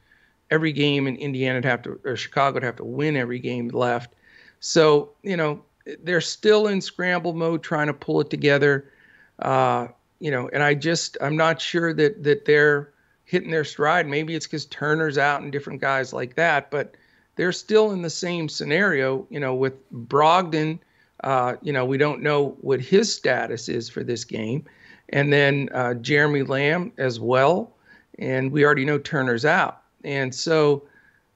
[0.52, 4.14] every game, and Indiana'd have to, or Chicago'd have to win every game left.
[4.60, 5.64] So, you know,
[6.04, 8.92] they're still in scramble mode trying to pull it together.
[9.40, 9.88] Uh,
[10.24, 12.94] you know, and I just, I'm not sure that, that they're
[13.26, 14.08] hitting their stride.
[14.08, 16.96] Maybe it's because Turner's out and different guys like that, but
[17.36, 20.80] they're still in the same scenario, you know, with Brogdon.
[21.26, 24.66] Uh, you know, we don't know what his status is for this game
[25.10, 27.74] and then uh, Jeremy Lamb as well.
[28.18, 29.82] And we already know Turner's out.
[30.06, 30.84] And so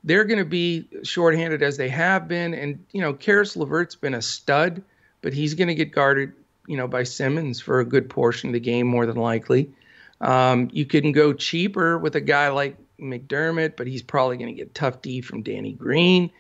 [0.05, 2.53] they're going to be shorthanded as they have been.
[2.53, 4.81] And, you know, Caris LeVert's been a stud,
[5.21, 6.31] but he's going to get guarded,
[6.67, 9.71] you know, by Simmons for a good portion of the game, more than likely.
[10.21, 14.57] Um, you can go cheaper with a guy like McDermott, but he's probably going to
[14.57, 16.31] get tough D from Danny Green.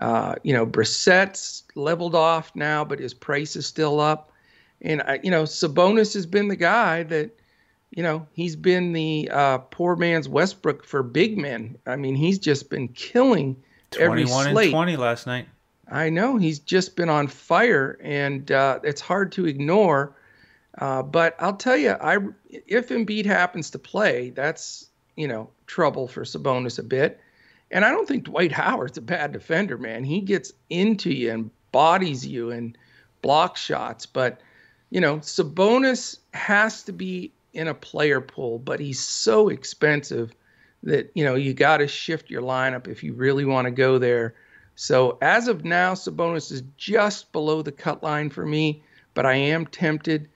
[0.00, 4.32] Uh, you know, Brissett's leveled off now, but his price is still up.
[4.80, 7.30] And I, you know, Sabonis has been the guy that,
[7.90, 11.76] you know, he's been the uh, poor man's Westbrook for big men.
[11.86, 13.56] I mean, he's just been killing
[13.98, 14.66] every slate.
[14.66, 15.48] and 20 last night.
[15.90, 20.14] I know he's just been on fire, and uh, it's hard to ignore.
[20.76, 26.08] Uh, but I'll tell you, I if Embiid happens to play, that's you know trouble
[26.08, 27.20] for Sabonis a bit.
[27.70, 30.04] And I don't think Dwight Howard's a bad defender, man.
[30.04, 32.76] He gets into you and bodies you and
[33.20, 34.06] blocks shots.
[34.06, 34.40] But
[34.90, 40.32] you know, Sabonis has to be in a player pool, but he's so expensive
[40.82, 43.98] that you know you got to shift your lineup if you really want to go
[43.98, 44.34] there.
[44.80, 48.80] So as of now, Sabonis is just below the cut line for me,
[49.12, 50.28] but I am tempted.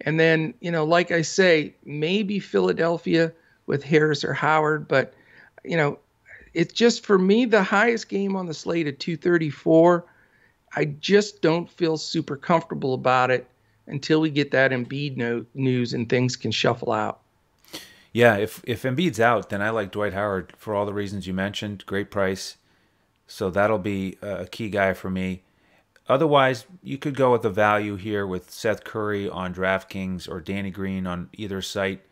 [0.00, 3.32] And then, you know, like I say, maybe Philadelphia
[3.66, 5.14] with Harris or Howard, but
[5.64, 6.00] you know,
[6.54, 10.04] it's just for me the highest game on the slate at 234.
[10.74, 13.46] I just don't feel super comfortable about it
[13.86, 17.20] until we get that Embiid no- news and things can shuffle out.
[18.12, 21.32] Yeah, if if Embiid's out, then I like Dwight Howard for all the reasons you
[21.32, 21.86] mentioned.
[21.86, 22.56] Great price,
[23.26, 25.42] so that'll be a key guy for me.
[26.06, 30.70] Otherwise, you could go with a value here with Seth Curry on DraftKings or Danny
[30.70, 32.02] Green on either site.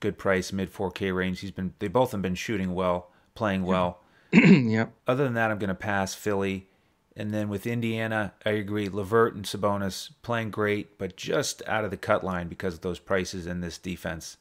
[0.00, 1.40] Good price, mid 4K range.
[1.40, 4.00] He's been they both have been shooting well, playing well.
[4.32, 4.86] yeah.
[5.06, 6.68] Other than that, I'm going to pass Philly.
[7.16, 8.88] And then with Indiana, I agree.
[8.88, 12.98] LeVert and Sabonis playing great, but just out of the cut line because of those
[12.98, 14.38] prices in this defense.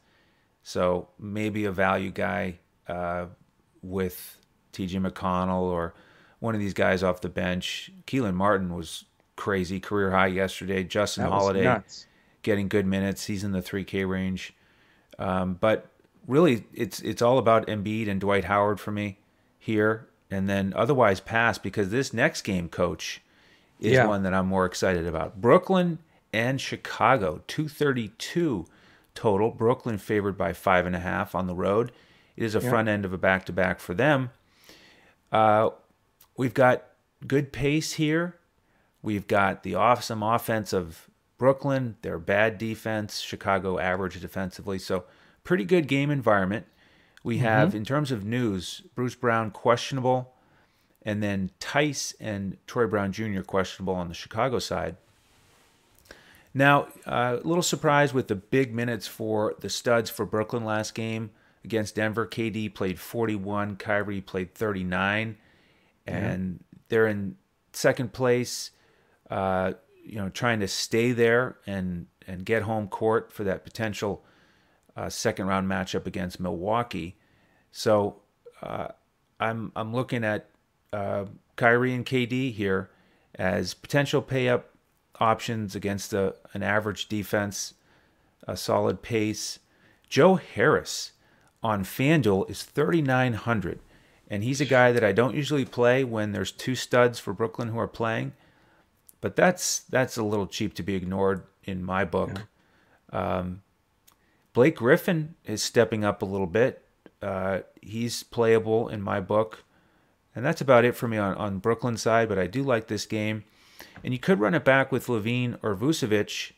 [0.63, 3.27] So maybe a value guy uh,
[3.83, 4.37] with
[4.71, 4.97] T.J.
[4.99, 5.93] McConnell or
[6.43, 7.89] one of these guys off the bench.
[8.05, 9.05] Kelan Martin was
[9.37, 10.83] crazy, career high yesterday.
[10.83, 11.81] Justin Holiday
[12.41, 13.27] getting good minutes.
[13.27, 14.53] He's in the 3K range.
[15.17, 15.87] Um, but
[16.27, 19.19] really, it's it's all about Embiid and Dwight Howard for me
[19.57, 23.21] here and then otherwise pass because this next game, coach,
[23.79, 24.05] is yeah.
[24.05, 25.39] one that I'm more excited about.
[25.39, 25.99] Brooklyn
[26.33, 28.65] and Chicago, 232
[29.15, 29.51] total.
[29.51, 31.93] Brooklyn favored by five and a half on the road.
[32.35, 32.69] It is a yeah.
[32.69, 34.31] front end of a back to back for them.
[35.31, 35.69] Uh,
[36.37, 36.83] we've got
[37.25, 38.37] good pace here.
[39.01, 44.79] We've got the awesome offense of Brooklyn, their bad defense, Chicago average defensively.
[44.79, 45.03] So,
[45.43, 46.65] pretty good game environment.
[47.23, 47.45] We mm-hmm.
[47.45, 50.33] have, in terms of news, Bruce Brown questionable,
[51.01, 53.41] and then Theis and Troy Brown Jr.
[53.41, 54.95] questionable on the Chicago side.
[56.53, 60.93] Now, uh, a little surprise with the big minutes for the studs for Brooklyn last
[60.93, 61.31] game
[61.65, 62.27] against Denver.
[62.27, 65.37] KD played 41, Kyrie played 39,
[66.05, 66.77] and mm-hmm.
[66.89, 67.35] they're in
[67.73, 68.71] second place.
[69.29, 74.23] Uh, you know, trying to stay there and and get home court for that potential
[74.95, 77.17] uh, second round matchup against Milwaukee.
[77.71, 78.21] So
[78.61, 78.89] uh,
[79.39, 80.49] I'm I'm looking at
[80.91, 82.89] uh, Kyrie and KD here
[83.35, 84.69] as potential pay up
[85.19, 87.73] options against a, an average defense,
[88.47, 89.59] a solid pace.
[90.07, 91.13] Joe Harris
[91.63, 93.79] on FanDuel is 3,900,
[94.33, 97.67] and he's a guy that I don't usually play when there's two studs for Brooklyn
[97.67, 98.33] who are playing,
[99.21, 102.41] but that's that's a little cheap to be ignored in my book.
[103.11, 103.37] Yeah.
[103.37, 103.61] Um,
[104.53, 106.83] Blake Griffin is stepping up a little bit.
[107.21, 109.65] Uh, he's playable in my book.
[110.35, 113.05] And that's about it for me on, on Brooklyn side, but I do like this
[113.05, 113.43] game.
[114.03, 116.53] And you could run it back with LaVine or Vucevic.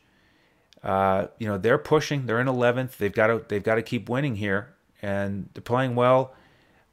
[0.82, 2.24] Uh, you know, they're pushing.
[2.24, 2.96] They're in 11th.
[2.96, 6.32] They've got to they've got to keep winning here, and they're playing well.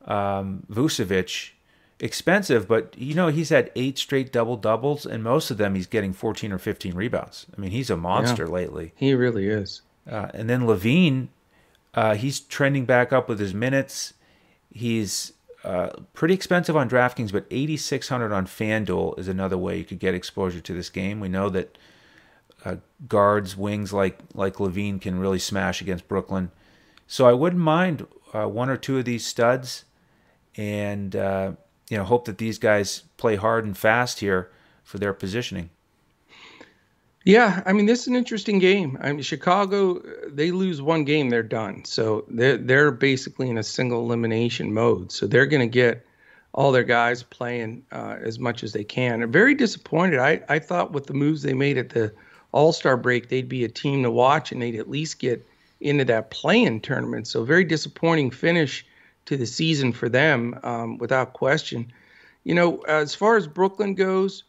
[0.06, 1.52] Um, Vucevic,
[2.00, 5.88] expensive, but you know he's had eight straight double doubles, and most of them he's
[5.88, 7.46] getting 14 or 15 rebounds.
[7.56, 8.94] I mean, he's a monster yeah, lately.
[8.96, 9.82] He really is.
[10.10, 11.30] Uh, and then LaVine,
[11.94, 14.14] uh, he's trending back up with his minutes.
[14.72, 20.00] He's uh, pretty expensive on DraftKings, but 8600 on FanDuel is another way you could
[20.00, 21.22] get exposure to this game.
[21.22, 21.78] We know that
[22.66, 26.52] uh, guards, wings like like LaVine can really smash against Brooklyn.
[27.08, 29.86] So I wouldn't mind uh, one or two of these studs,
[30.58, 31.54] and uh,
[31.90, 34.52] you know hope that these guys play hard and fast here
[34.84, 35.70] for their positioning.
[37.26, 38.98] Yeah, I mean this is an interesting game.
[39.02, 41.86] I mean Chicago, they lose one game, they're done.
[41.86, 45.12] So they're they're basically in a single elimination mode.
[45.12, 46.06] So they're going to get
[46.54, 49.24] all their guys playing uh, as much as they can.
[49.24, 50.20] I'm very disappointed.
[50.20, 52.14] I I thought with the moves they made at the
[52.52, 55.46] All Star break, they'd be a team to watch and they'd at least get
[55.80, 57.28] into that play-in tournament.
[57.28, 58.86] So very disappointing finish
[59.26, 61.92] to the season for them, um, without question.
[62.44, 64.44] You know, as far as Brooklyn goes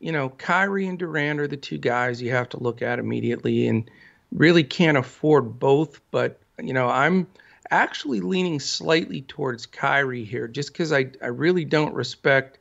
[0.00, 3.66] you know, Kyrie and Durant are the two guys you have to look at immediately
[3.66, 3.90] and
[4.32, 6.00] really can't afford both.
[6.10, 7.26] But, you know, I'm
[7.70, 12.58] actually leaning slightly towards Kyrie here just because I, I really don't respect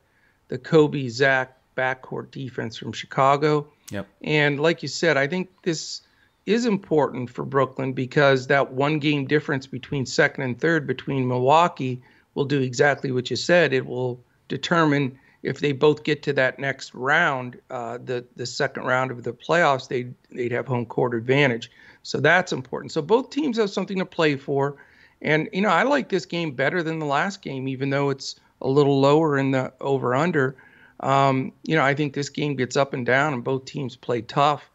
[0.48, 3.68] the Coby Zach backcourt defense from Chicago.
[3.92, 4.08] Yep.
[4.24, 6.02] And like you said, I think this
[6.48, 12.02] is important for Brooklyn because that one game difference between second and third between Milwaukee
[12.34, 13.74] will do exactly what you said.
[13.74, 18.84] It will determine if they both get to that next round, uh, the the second
[18.84, 21.70] round of the playoffs, they they'd have home court advantage.
[22.04, 22.94] So that's important.
[22.94, 24.78] So both teams have something to play for,
[25.22, 28.36] and you know I like this game better than the last game, even though it's
[28.62, 30.56] a little lower in the over under.
[31.02, 34.22] Um, you know I think this game gets up and down, and both teams play
[34.22, 34.70] tough.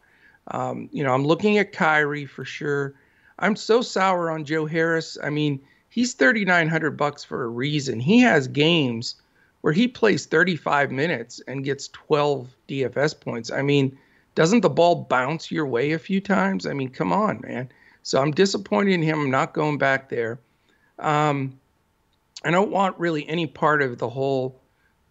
[0.49, 2.95] Um, you know I'm looking at Kyrie for sure.
[3.39, 5.19] I'm so sour on Joe Harris.
[5.23, 5.61] I mean
[5.93, 8.01] he's 3,900 bucks for a reason.
[8.01, 9.17] He has games
[9.61, 13.51] where he plays 35 minutes and gets 12 DFS points.
[13.51, 13.97] I mean,
[14.35, 16.67] doesn't the ball bounce your way a few times?
[16.67, 17.69] I mean, come on, man.
[18.03, 19.21] So I'm disappointed in him.
[19.21, 20.41] I'm not going back there.
[20.99, 21.61] Um,
[22.43, 24.61] I don't want really any part of the whole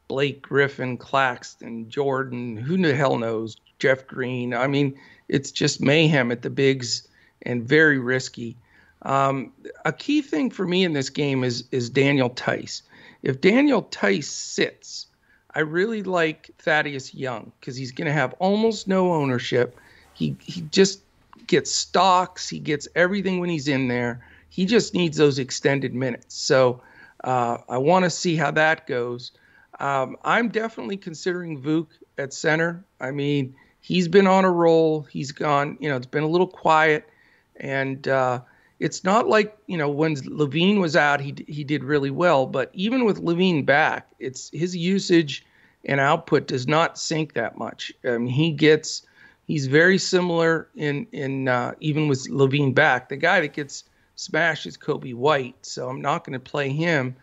[0.07, 4.53] Blake Griffin, Claxton, Jordan, who the hell knows, Jeff Green.
[4.53, 7.07] I mean, it's just mayhem at the bigs
[7.41, 8.55] and very risky.
[9.01, 9.51] Um,
[9.83, 12.83] a key thing for me in this game is is Daniel Theis.
[13.23, 15.07] If Daniel Theis sits,
[15.55, 19.75] I really like Thaddeus Young because he's going to have almost no ownership.
[20.13, 21.01] He he just
[21.47, 22.47] gets stocks.
[22.47, 24.23] He gets everything when he's in there.
[24.49, 26.35] He just needs those extended minutes.
[26.35, 26.81] So
[27.23, 29.31] uh, I want to see how that goes.
[29.79, 31.87] Um, I'm definitely considering Vuk
[32.19, 32.85] at center.
[32.99, 35.03] I mean, he's been on a roll.
[35.03, 35.77] He's gone.
[35.79, 37.09] You know, it's been a little quiet,
[37.57, 38.41] and uh,
[38.79, 42.45] it's not like you know when LaVine was out, he he did really well.
[42.45, 45.45] But even with LaVine back, it's his usage
[45.85, 47.91] and output does not sink that much.
[48.05, 49.03] I mean, he gets
[49.45, 53.09] he's very similar in in uh, even with LaVine back.
[53.09, 53.83] The guy that gets
[54.15, 57.15] smashed is Coby White, so I'm not going to play him.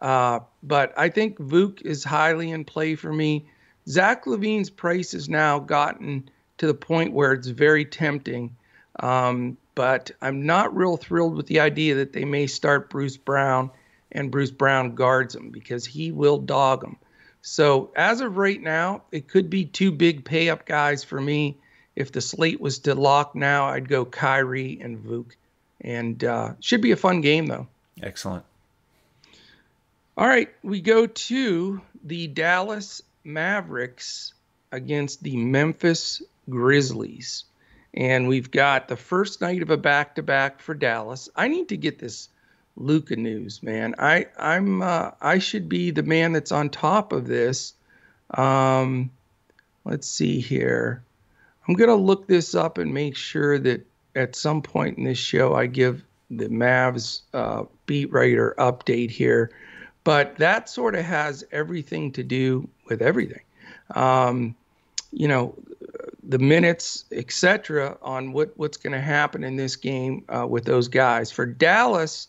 [0.00, 3.46] Uh, but I think Vuk is highly in play for me.
[3.88, 6.28] Zach LaVine's price has now gotten
[6.58, 8.56] to the point where it's very tempting.
[9.00, 13.70] Um, but I'm not real thrilled with the idea that they may start Bruce Brown
[14.10, 16.96] and Bruce Brown guards him because he will dog him.
[17.40, 21.56] So as of right now, it could be two big pay up guys for me.
[21.96, 25.32] If the slate was to lock now, I'd go Kyrie and Vuk,
[25.80, 27.66] and uh, should be a fun game though.
[28.02, 28.44] Excellent.
[30.16, 34.34] All right, we go to the Dallas Mavericks
[34.70, 37.44] against the Memphis Grizzlies
[37.94, 41.28] and we've got the first night of a back to back for Dallas.
[41.36, 42.28] I need to get this
[42.76, 43.94] Luka news, man.
[43.98, 47.74] I I'm uh, I should be the man that's on top of this.
[48.30, 49.10] Um,
[49.84, 51.02] let's see here.
[51.68, 55.54] I'm gonna look this up and make sure that at some point in this show
[55.54, 59.50] I give the Mavs uh, beat writer update here.
[60.04, 63.42] But that sort of has everything to do with everything.
[63.94, 64.56] Um,
[65.12, 65.54] you know,
[66.22, 70.88] the minutes, etc., on what what's going to happen in this game uh, with those
[70.88, 71.30] guys.
[71.30, 72.28] For Dallas,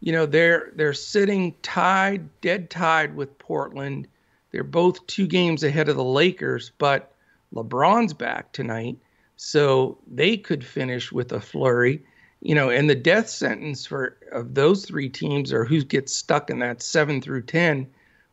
[0.00, 4.08] you know they're they're sitting tied, dead tied with Portland.
[4.50, 7.12] They're both two games ahead of the Lakers, but
[7.54, 8.96] LeBron's back tonight,
[9.36, 12.02] so they could finish with a flurry.
[12.40, 16.50] You know, and the death sentence for of those three teams or who gets stuck
[16.50, 17.88] in that seven through ten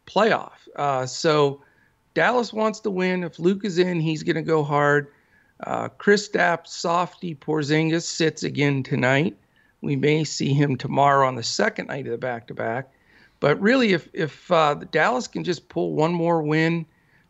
[0.06, 0.52] playoff.
[0.76, 1.62] Uh, so
[2.14, 3.24] Dallas wants to win.
[3.24, 5.08] If Luke is in, he's going to go hard.
[5.64, 9.36] Uh, Kristaps, Softy, Porzingis sits again tonight.
[9.82, 12.92] We may see him tomorrow on the second night of the back-to-back.
[13.40, 16.86] But really, if if uh, Dallas can just pull one more win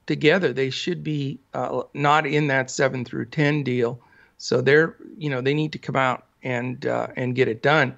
[0.07, 3.99] together, they should be uh, not in that seven through ten deal.
[4.38, 7.93] So they're you know they need to come out and uh, and get it done.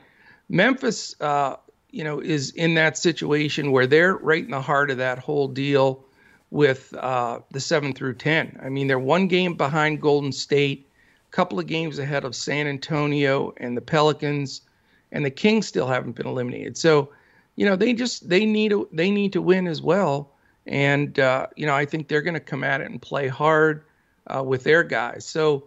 [0.50, 1.58] Memphis, uh,
[1.92, 5.48] you know, is in that situation where they're right in the heart of that whole
[5.48, 6.04] deal
[6.50, 8.60] with uh, the seven through 10.
[8.64, 10.88] I mean, they're one game behind Golden State,
[11.30, 14.62] a couple of games ahead of San Antonio and the Pelicans,
[15.12, 16.78] and the Kings still haven't been eliminated.
[16.78, 17.10] So,
[17.58, 20.32] you know, they just they need to they need to win as well.
[20.66, 23.84] And uh, you know, I think they're going to come at it and play hard
[24.28, 25.26] uh, with their guys.
[25.26, 25.66] So,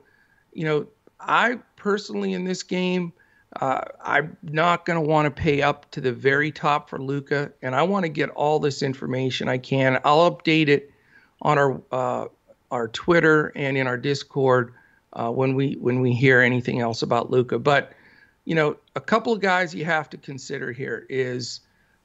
[0.52, 0.86] you know,
[1.20, 3.12] I personally in this game,
[3.60, 7.50] uh, I'm not going to want to pay up to the very top for Luka,
[7.62, 9.98] and I want to get all this information I can.
[10.04, 10.92] I'll update it
[11.42, 12.26] on our uh,
[12.70, 14.72] our Twitter and in our Discord
[15.14, 17.58] uh, when we when we hear anything else about Luka.
[17.58, 17.92] But
[18.44, 21.60] you know, a couple of guys you have to consider here is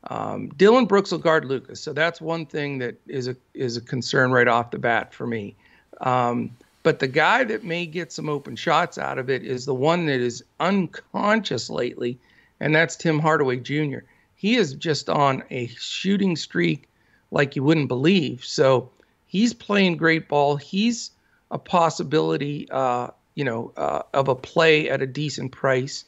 [0.05, 3.81] um, Dillon Brooks will guard Lucas, so that's one thing that is a is a
[3.81, 5.55] concern right off the bat for me.
[6.01, 6.55] Um,
[6.85, 10.05] but the guy that may get some open shots out of it is the one
[10.05, 12.19] that is unconscious lately,
[12.59, 14.01] and that's Tim Hardaway Jr.
[14.35, 16.87] He is just on a shooting streak
[17.31, 18.45] like you wouldn't believe.
[18.45, 18.91] So
[19.25, 20.57] he's playing great ball.
[20.57, 21.09] He's
[21.49, 26.05] a possibility, uh, you know, uh, of a play at a decent price.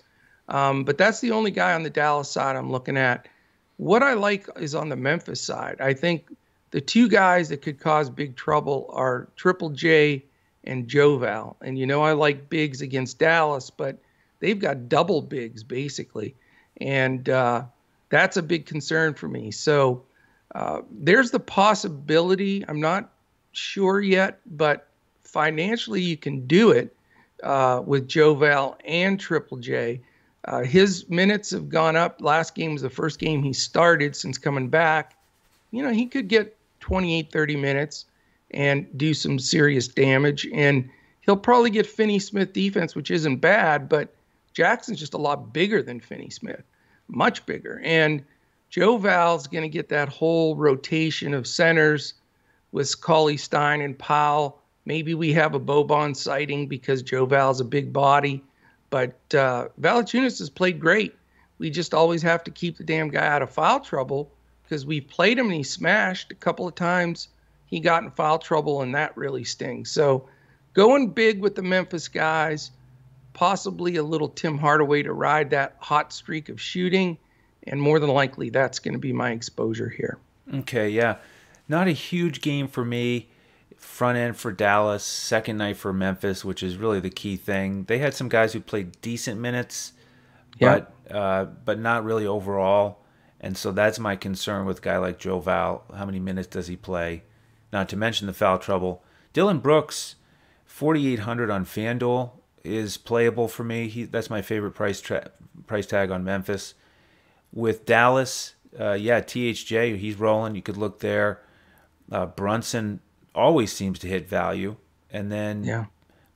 [0.48, 3.28] Um, but that's the only guy on the Dallas side I'm looking at.
[3.78, 5.78] What I like is on the Memphis side.
[5.80, 6.28] I think
[6.70, 10.27] the two guys that could cause big trouble are Triple J
[10.68, 11.58] and Joval.
[11.62, 13.98] And you know I like bigs against Dallas, but
[14.40, 16.36] they've got double bigs basically,
[16.80, 17.64] and uh,
[18.10, 19.50] that's a big concern for me.
[19.52, 20.04] So
[20.54, 22.64] uh, there's the possibility.
[22.68, 23.12] I'm not
[23.54, 24.88] sure yet, but
[25.24, 26.96] financially you can do it
[27.44, 30.02] uh, with Joval and Triple J.
[30.46, 32.22] Uh, his minutes have gone up.
[32.22, 35.18] Last game was the first game he started since coming back.
[35.72, 38.06] You know, he could get 28, 30 minutes
[38.52, 40.48] and do some serious damage.
[40.54, 40.90] And
[41.22, 44.14] he'll probably get Finney Smith defense, which isn't bad, but
[44.54, 46.64] Jackson's just a lot bigger than Finney Smith,
[47.08, 47.82] much bigger.
[47.84, 48.24] And
[48.70, 52.14] Joe Val's going to get that whole rotation of centers
[52.72, 54.60] with Cauley Stein and Powell.
[54.86, 58.44] Maybe we have a Boban sighting because Joval's a big body.
[58.90, 61.14] But uh, Valanciunas has played great.
[61.60, 64.32] We just always have to keep the damn guy out of foul trouble
[64.64, 67.30] because we've played him and he smashed a couple of times.
[67.68, 69.92] He got in foul trouble and that really stings.
[69.92, 70.28] So
[70.74, 72.72] going big with the Memphis guys,
[73.34, 77.18] possibly a little Tim Hardaway to ride that hot streak of shooting,
[77.64, 80.18] and more than likely that's going to be my exposure here.
[80.54, 81.18] Okay, yeah.
[81.68, 83.28] Not a huge game for me
[83.78, 87.84] front end for Dallas, second night for Memphis, which is really the key thing.
[87.84, 89.94] They had some guys who played decent minutes,
[90.60, 90.80] yeah.
[91.08, 93.00] but uh, but not really overall.
[93.40, 95.84] And so that's my concern with a guy like Joe Val.
[95.96, 97.24] How many minutes does he play?
[97.72, 99.04] Not to mention the foul trouble.
[99.34, 100.16] Dillon Brooks,
[100.66, 102.32] 4,800 on FanDuel
[102.64, 103.88] is playable for me.
[103.88, 105.32] He, that's my favorite price tra-
[105.66, 106.74] price tag on Memphis.
[107.54, 110.56] With Dallas, uh, yeah, THJ, he's rolling.
[110.56, 111.42] You could look there.
[112.12, 113.00] Uh, Brunson
[113.34, 114.78] always seems to hit value.
[115.10, 115.86] And then yeah.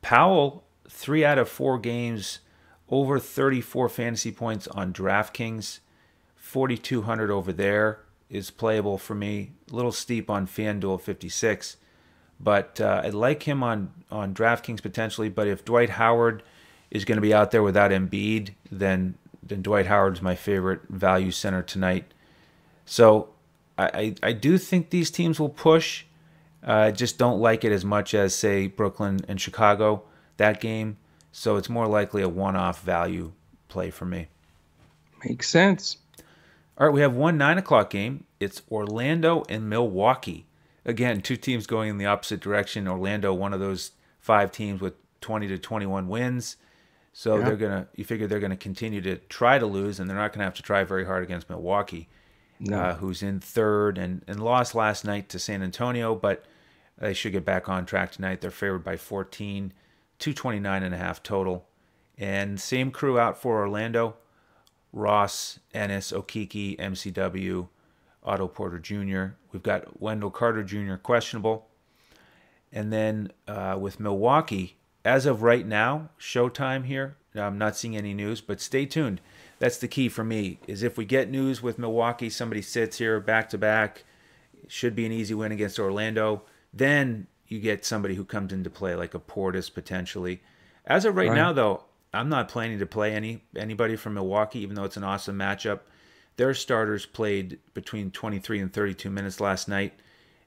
[0.02, 2.40] Powell, three out of four games,
[2.90, 5.80] over 34 fantasy points on DraftKings.
[6.36, 8.02] 4,200 over there
[8.32, 9.52] is playable for me.
[9.72, 11.78] A little steep on FanDuel 56.
[12.40, 15.30] But uh, I like him on, on DraftKings potentially.
[15.30, 16.42] But if Dwight Howard
[16.90, 21.32] is going to be out there without Embiid, then then Dwight Howard's my favorite value
[21.32, 22.14] center tonight.
[22.86, 23.30] So
[23.78, 26.06] I, I, I do think these teams will push.
[26.64, 30.04] I uh, just don't like it as much as, say, Brooklyn and Chicago,
[30.38, 30.98] that game.
[31.32, 33.32] So it's more likely a one off value
[33.68, 34.28] play for me.
[35.26, 35.98] Makes sense.
[36.78, 38.26] All right, we have one nine o'clock game.
[38.40, 40.48] It's Orlando and Milwaukee.
[40.86, 42.88] Again, two teams going in the opposite direction.
[42.88, 46.58] Orlando, one of those five teams with 20 to 21 wins.
[47.14, 47.46] So yeah.
[47.46, 47.88] they're gonna.
[47.96, 50.64] You figure they're gonna continue to try to lose, and they're not gonna have to
[50.64, 52.08] try very hard against Milwaukee,
[52.60, 52.80] no.
[52.80, 56.46] uh, who's in third and and lost last night to San Antonio, but
[56.98, 58.42] they should get back on track tonight.
[58.42, 59.74] They're favored by 14,
[60.20, 61.68] 229 and a half total.
[62.18, 64.16] And same crew out for Orlando.
[64.94, 67.68] Ross, Ennis, Okeke, MCW,
[68.24, 69.36] Otto Porter Jr.
[69.52, 70.96] We've got Wendell Carter Jr.
[70.96, 71.68] questionable.
[72.72, 77.18] And then uh, with Milwaukee, as of right now, showtime here.
[77.36, 79.22] I'm not seeing any news, but stay tuned.
[79.60, 80.60] That's the key for me.
[80.68, 84.04] Is if we get news with Milwaukee, somebody sits here back to back,
[84.68, 86.44] should be an easy win against Orlando.
[86.74, 90.42] Then you get somebody who comes into play like a Portis potentially.
[90.86, 91.84] As of right, right, now, though,
[92.14, 95.82] I'm not planning to play any anybody from Milwaukee, even though it's an awesome matchup.
[96.38, 99.94] Their starters played between 23 and 32 minutes last night,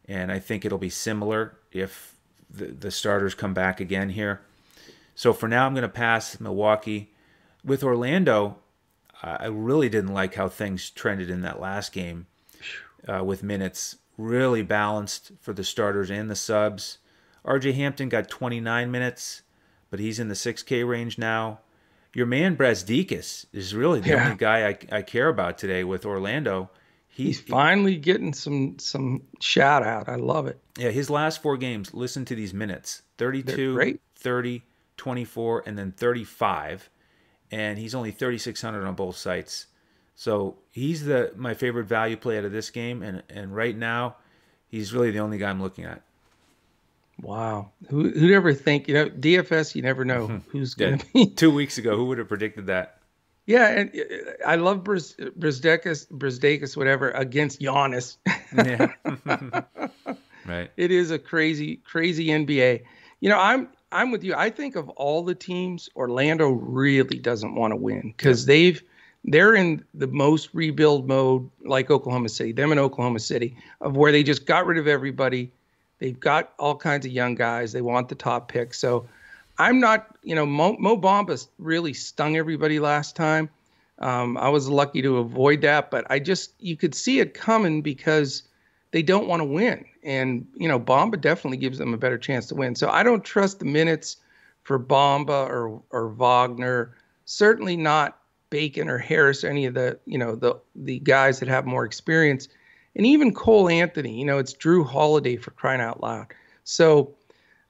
[0.06, 2.16] and I think it'll be similar if
[2.50, 4.42] the, the starters come back again here.
[5.14, 7.12] So for now, I'm going to pass Milwaukee.
[7.64, 8.58] With Orlando,
[9.22, 12.26] I really didn't like how things trended in that last game
[13.08, 16.98] uh, with minutes really balanced for the starters and the subs.
[17.44, 19.42] RJ Hampton got 29 minutes,
[19.94, 21.60] but he's in the 6K range now.
[22.14, 24.24] Your man Brazdeikis is really the yeah.
[24.24, 26.68] only guy I, I care about today with Orlando.
[27.06, 30.08] He, he's finally getting some some shout out.
[30.08, 30.58] I love it.
[30.76, 34.64] Yeah, his last four games, listen to these minutes 32, 30,
[34.96, 36.90] 24, and then 35.
[37.52, 39.68] And he's only 3,600 on both sites.
[40.16, 44.16] So he's the my favorite value play out of this game, and and right now,
[44.66, 46.02] he's really the only guy I'm looking at.
[47.20, 48.88] Wow, who who'd ever think?
[48.88, 51.26] You know, DFS, you never know who's going to be.
[51.26, 52.98] Two weeks ago, who would have predicted that?
[53.46, 58.16] Yeah, and uh, I love Brazdeikis, Brazdeikis, whatever, against Giannis.
[58.54, 58.92] yeah.
[60.46, 60.70] right.
[60.76, 62.82] It is a crazy, crazy NBA.
[63.20, 64.34] You know, I'm I'm with you.
[64.34, 68.54] I think of all the teams, Orlando really doesn't want to win because yeah.
[68.54, 68.82] they've
[69.24, 74.12] they're in the most rebuild mode, like Oklahoma City, them in Oklahoma City, of where
[74.12, 75.52] they just got rid of everybody.
[76.04, 77.72] They've got all kinds of young guys.
[77.72, 78.74] They want the top pick.
[78.74, 79.08] So
[79.56, 83.48] I'm not, you know, Mo, Mo Bamba really stung everybody last time.
[84.00, 87.80] Um, I was lucky to avoid that, but I just, you could see it coming
[87.80, 88.42] because
[88.90, 89.86] they don't want to win.
[90.02, 92.74] And, you know, Bamba definitely gives them a better chance to win.
[92.74, 94.18] So I don't trust the minutes
[94.62, 96.94] for Bamba or, or Wagner.
[97.24, 98.18] Certainly not
[98.50, 101.86] Bacon or Harris, or any of the, you know, the, the guys that have more
[101.86, 102.48] experience.
[102.96, 106.28] And even Cole Anthony, you know, it's Jrue Holiday for crying out loud.
[106.64, 107.14] So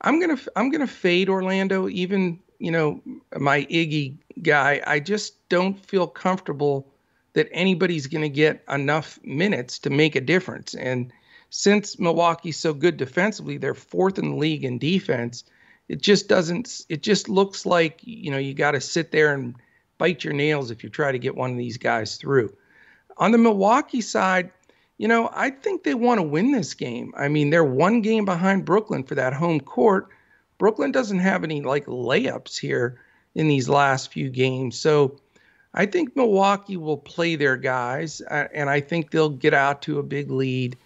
[0.00, 1.88] I'm gonna I'm gonna fade Orlando.
[1.88, 3.00] Even you know
[3.38, 4.82] my Iggy guy.
[4.86, 6.86] I just don't feel comfortable
[7.32, 10.74] that anybody's to get enough minutes to make a difference.
[10.74, 11.12] And
[11.50, 15.44] since Milwaukee's so good defensively, they're fourth in the league in defense.
[15.88, 16.82] It just doesn't.
[16.88, 19.54] It just looks like you know you got to sit there and
[19.98, 22.54] bite your nails if you try to get one of these guys through.
[23.16, 24.50] On the Milwaukee side,
[24.98, 27.12] you know I think they want to win this game.
[27.16, 30.08] I mean they're one game behind Brooklyn for that home court.
[30.58, 33.00] Brooklyn doesn't have any like layups here
[33.34, 35.18] in these last few games, so
[35.74, 40.04] I think Milwaukee will play their guys, and I think they'll get out to a
[40.04, 40.76] big lead.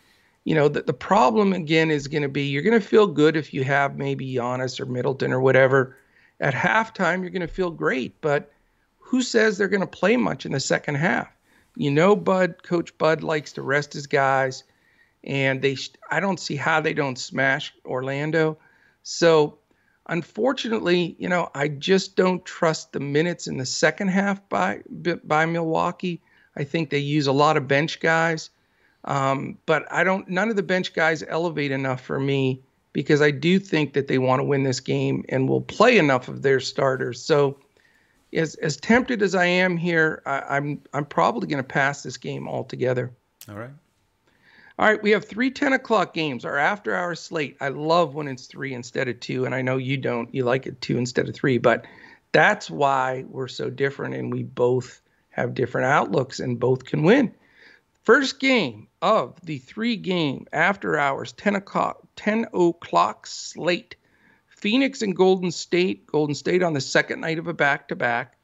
[0.45, 3.37] You know, the, the problem again is going to be you're going to feel good
[3.37, 5.97] if you have maybe Giannis or Middleton or whatever.
[6.41, 8.51] At halftime, you're going to feel great, but
[8.99, 11.29] who says they're going to play much in the second half?
[11.79, 14.65] You know, Bud, Coach Bud likes to rest his guys,
[15.25, 15.77] and they.
[16.11, 18.59] I don't see how they don't smash Orlando.
[19.03, 19.59] So
[20.09, 24.81] Unfortunately, you know, I just don't trust the minutes in the second half by
[25.25, 26.23] by Milwaukee.
[26.57, 28.49] I think they use a lot of bench guys,
[29.05, 30.27] um, but I don't.
[30.27, 32.63] None of the bench guys elevate enough for me
[32.95, 36.29] because I do think that they want to win this game and will play enough
[36.29, 37.23] of their starters.
[37.23, 37.59] So,
[38.33, 42.17] as as tempted as I am here, I, I'm I'm probably going to pass this
[42.17, 43.13] game altogether.
[43.49, 43.71] All right.
[44.79, 47.57] All right, we have three 10 o'clock games, our after hour slate.
[47.61, 50.33] I love when it's three instead of two, and I know you don't.
[50.33, 51.85] You like it two instead of three, but
[52.31, 55.01] that's why we're so different, and we both
[55.31, 57.35] have different outlooks and both can win.
[58.05, 63.97] First game of the three game after hours 10 o'clock 10 o'clock slate.
[64.59, 66.07] Phoenix and Golden State.
[66.07, 68.37] Golden State on the second night of a back to back.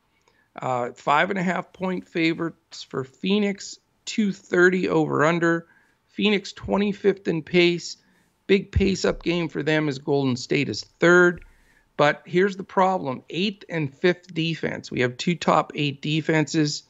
[0.61, 5.67] Five and a half point favorites for Phoenix, 230 over under.
[6.07, 7.97] Phoenix 25th in pace.
[8.47, 11.45] Big pace up game for them as Golden State is third.
[11.97, 14.91] But here's the problem eighth and fifth defense.
[14.91, 16.85] We have two top eight defenses,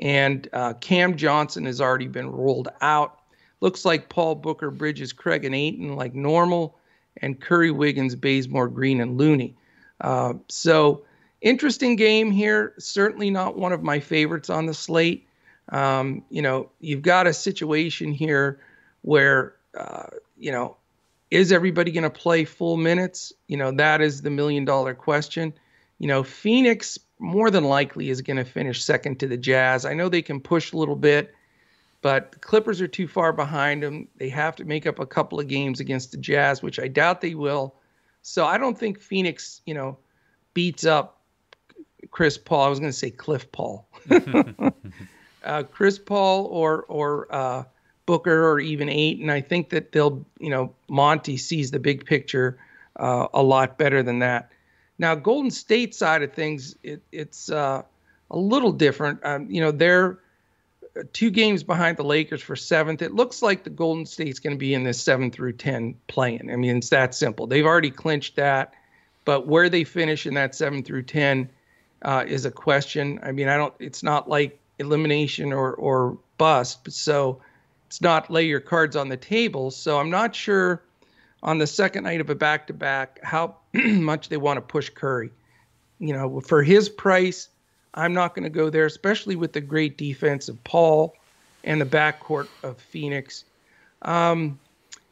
[0.00, 3.20] and uh, Cam Johnson has already been rolled out.
[3.60, 6.78] Looks like Paul Booker, Bridges, Craig, and Ayton like normal,
[7.22, 9.56] and Curry, Wiggins, Bazemore, Green, and Looney.
[10.00, 11.04] Uh, so,
[11.40, 12.74] interesting game here.
[12.78, 15.26] Certainly not one of my favorites on the slate.
[15.70, 18.60] Um, you know, you've got a situation here
[19.02, 20.06] where, uh,
[20.36, 20.76] you know,
[21.30, 23.32] is everybody going to play full minutes?
[23.48, 25.52] You know, that is the million dollar question.
[25.98, 29.84] You know, Phoenix more than likely is going to finish second to the Jazz.
[29.84, 31.34] I know they can push a little bit,
[32.04, 34.06] but the Clippers are too far behind them.
[34.18, 37.22] They have to make up a couple of games against the Jazz, which I doubt
[37.22, 37.76] they will.
[38.20, 39.96] So I don't think Phoenix, you know,
[40.52, 41.22] beats up
[42.10, 42.66] Chris Paul.
[42.66, 43.88] I was going to say Cliff Paul.
[45.44, 47.64] uh, Chris Paul or or uh,
[48.04, 52.04] Booker or even Ayton, and I think that they'll you know Monty sees the big
[52.04, 52.58] picture
[52.96, 54.52] uh, a lot better than that.
[54.98, 57.80] Now Golden State side of things, it, it's uh,
[58.30, 59.24] a little different.
[59.24, 60.18] Um, you know they're
[61.12, 63.02] two games behind the Lakers for seventh.
[63.02, 66.50] It looks like the Golden State's going to be in this seven through ten playing.
[66.50, 67.46] I mean it's that simple.
[67.46, 68.74] They've already clinched that,
[69.24, 71.50] but where they finish in that seven through ten
[72.02, 73.18] uh, is a question.
[73.22, 73.74] I mean I don't.
[73.78, 76.90] It's not like elimination or or bust.
[76.90, 77.40] So
[77.86, 79.70] it's not lay your cards on the table.
[79.70, 80.82] So I'm not sure
[81.42, 84.90] on the second night of a back to back how much they want to push
[84.90, 85.30] Curry.
[85.98, 87.48] You know, for his price,
[87.94, 91.16] I'm not going to go there, especially with the great defense of Paul
[91.62, 93.44] and the backcourt of Phoenix.
[94.02, 94.58] Um,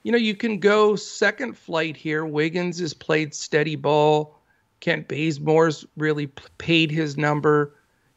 [0.03, 2.25] you know, you can go second flight here.
[2.27, 4.37] Wiggins has played steady ball.
[4.81, 6.27] Kent Bazemore's really
[6.59, 7.75] paid his number.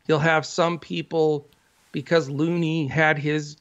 [0.07, 1.47] You'll have some people
[1.91, 3.57] because Looney had his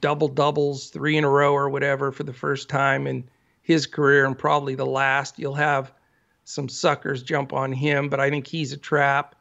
[0.00, 3.24] double doubles, three in a row or whatever for the first time in
[3.62, 5.38] his career and probably the last.
[5.38, 5.92] You'll have
[6.44, 9.33] some suckers jump on him, but I think he's a trap.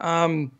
[0.00, 0.52] Um,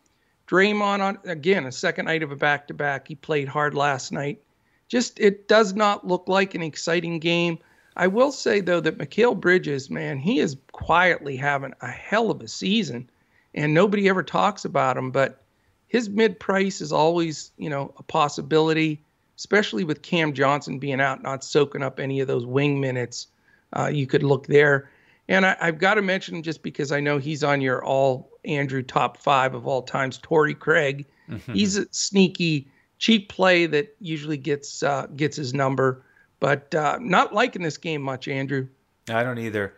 [0.47, 3.07] Draymond on again a second night of a back to back.
[3.07, 4.41] He played hard last night.
[4.89, 7.57] Just it does not look like an exciting game.
[7.95, 12.41] I will say though that Mikal Bridges, man, he is quietly having a hell of
[12.41, 13.09] a season
[13.53, 15.11] and nobody ever talks about him.
[15.11, 15.41] But
[15.87, 19.01] his mid price is always, you know, a possibility,
[19.37, 23.27] especially with Cam Johnson being out, not soaking up any of those wing minutes.
[23.73, 24.89] Uh, you could look there.
[25.31, 28.83] And I, have got to mention just because I know he's on your all Andrew
[28.83, 31.05] top five of all times, Torrey Craig.
[31.29, 31.53] Mm-hmm.
[31.53, 32.67] He's a sneaky,
[32.97, 36.03] cheap play that usually gets uh, gets his number.
[36.41, 38.67] But uh, not liking this game much, Andrew.
[39.09, 39.73] I don't either.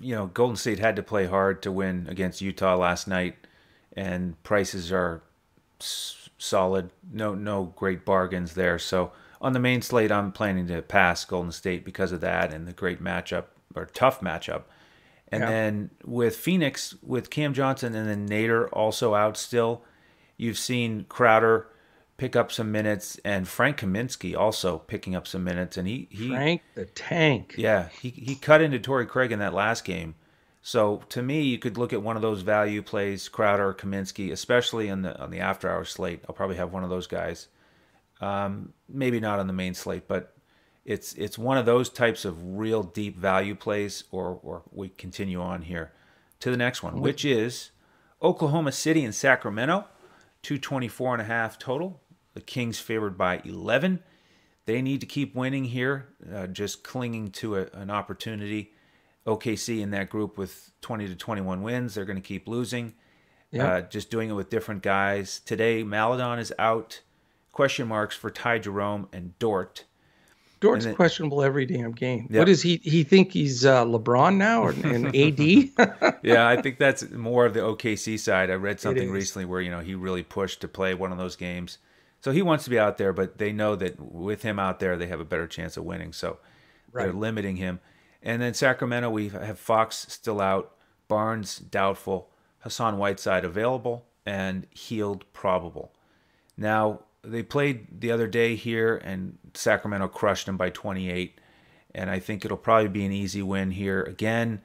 [0.00, 3.36] You know, Golden State had to play hard to win against Utah last night,
[3.92, 5.22] and prices are
[5.80, 6.90] s- solid.
[7.12, 8.80] No, no great bargains there.
[8.80, 12.66] So on the main slate, I'm planning to pass Golden State because of that and
[12.66, 13.44] the great matchup
[13.74, 14.64] or tough matchup.
[15.28, 15.48] And yeah.
[15.48, 19.82] then with Phoenix, with Cam Johnson and then Nader also out still,
[20.36, 21.68] you've seen Crowder
[22.16, 25.76] pick up some minutes and Frank Kaminsky also picking up some minutes.
[25.76, 27.54] And he, he Frank the Tank.
[27.58, 30.14] Yeah, he, he cut into Torrey Craig in that last game.
[30.62, 34.88] So to me, you could look at one of those value plays, Crowder, Kaminsky, especially
[34.88, 36.22] on the on the after hour slate.
[36.26, 37.48] I'll probably have one of those guys.
[38.20, 40.33] Um, maybe not on the main slate, but
[40.84, 45.40] it's it's one of those types of real deep value plays, or or we continue
[45.40, 45.92] on here
[46.40, 47.70] to the next one, which is
[48.22, 49.86] Oklahoma City and Sacramento,
[50.42, 52.00] 224 and a half total.
[52.34, 54.02] The Kings favored by 11.
[54.66, 58.72] They need to keep winning here, uh, just clinging to a, an opportunity.
[59.26, 61.94] OKC in that group with 20 to 21 wins.
[61.94, 62.94] They're going to keep losing.
[63.52, 63.68] Yep.
[63.68, 65.40] Uh, just doing it with different guys.
[65.40, 67.00] Today, Maledon is out.
[67.52, 69.84] Question marks for Ty Jerome and Dort.
[70.64, 72.26] Dort's then, questionable every damn game.
[72.30, 72.38] Yep.
[72.38, 76.18] What does he he think he's uh, LeBron now or an AD?
[76.22, 78.50] yeah, I think that's more of the OKC side.
[78.50, 81.36] I read something recently where you know he really pushed to play one of those
[81.36, 81.78] games,
[82.22, 83.12] so he wants to be out there.
[83.12, 86.14] But they know that with him out there, they have a better chance of winning.
[86.14, 86.38] So
[86.92, 87.04] right.
[87.04, 87.80] they're limiting him.
[88.22, 90.74] And then Sacramento, we have Fox still out,
[91.08, 95.92] Barnes doubtful, Hassan Whiteside available, and Hield probable.
[96.56, 101.38] Now they played the other day here, and Sacramento crushed them by 28.
[101.94, 104.60] And I think it'll probably be an easy win here again.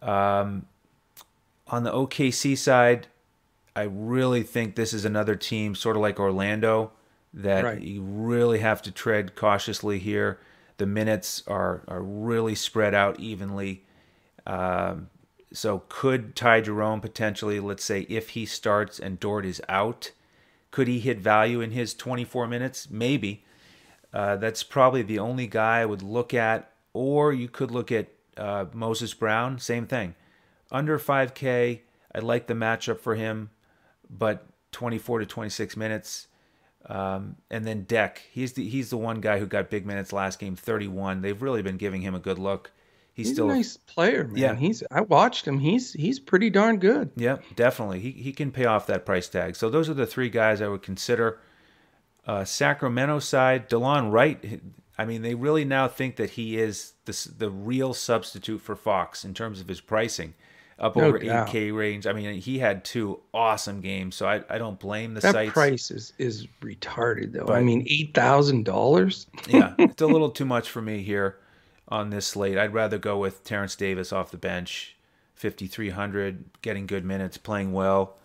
[0.00, 0.66] Um,
[1.66, 3.08] on the OKC side,
[3.74, 6.92] I really think this is another team, sort of like Orlando,
[7.32, 7.80] that right.
[7.80, 10.40] you really have to tread cautiously here.
[10.78, 13.84] The minutes are are really spread out evenly.
[14.46, 15.10] Um,
[15.52, 20.12] so could Ty Jerome potentially, let's say, if he starts and Dort is out,
[20.70, 22.88] could he hit value in his 24 minutes?
[22.90, 23.44] Maybe.
[24.12, 26.72] Uh, that's probably the only guy I would look at.
[26.92, 30.14] Or you could look at uh, Moses Brown, same thing.
[30.72, 31.80] Under 5K,
[32.14, 33.50] I like the matchup for him,
[34.08, 36.26] but 24 to 26 minutes.
[36.86, 40.38] Um, and then Deck, he's the he's the one guy who got big minutes last
[40.38, 41.20] game, 31.
[41.20, 42.72] They've really been giving him a good look.
[43.20, 44.36] He's, he's still a nice player, man.
[44.36, 44.54] Yeah.
[44.54, 45.58] He's I watched him.
[45.58, 47.10] He's he's pretty darn good.
[47.16, 48.00] Yeah, definitely.
[48.00, 49.56] He he can pay off that price tag.
[49.56, 51.38] So those are the three guys I would consider.
[52.26, 54.60] Uh, Sacramento side, Delon Wright.
[54.98, 59.24] I mean, they really now think that he is the the real substitute for Fox
[59.24, 60.34] in terms of his pricing,
[60.78, 61.48] up no over doubt.
[61.48, 62.06] 8K range.
[62.06, 65.52] I mean, he had two awesome games, so I, I don't blame the that sites.
[65.52, 67.46] price is is retarded though.
[67.46, 69.26] But, I mean, eight thousand dollars.
[69.48, 71.38] yeah, it's a little too much for me here
[71.90, 72.56] on this slate.
[72.56, 74.96] I'd rather go with Terrence Davis off the bench,
[75.34, 78.16] 5,300, getting good minutes, playing well.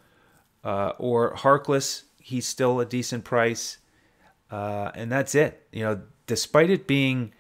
[0.63, 3.77] Uh, or Harkless, he's still a decent price.
[4.51, 5.67] Uh, and that's it.
[5.71, 7.33] You know, despite it being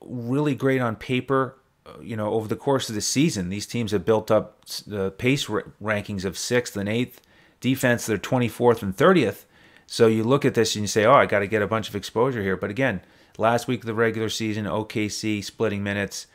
[0.00, 3.92] really great on paper, uh, you know, over the course of the season, these teams
[3.92, 7.20] have built up the pace rankings of sixth and eighth.
[7.60, 9.44] Defense, they're 24th and 30th.
[9.86, 11.88] So you look at this and you say, oh, I got to get a bunch
[11.88, 12.56] of exposure here.
[12.56, 13.00] But again,
[13.38, 16.26] Last week of the regular season, OKC splitting minutes,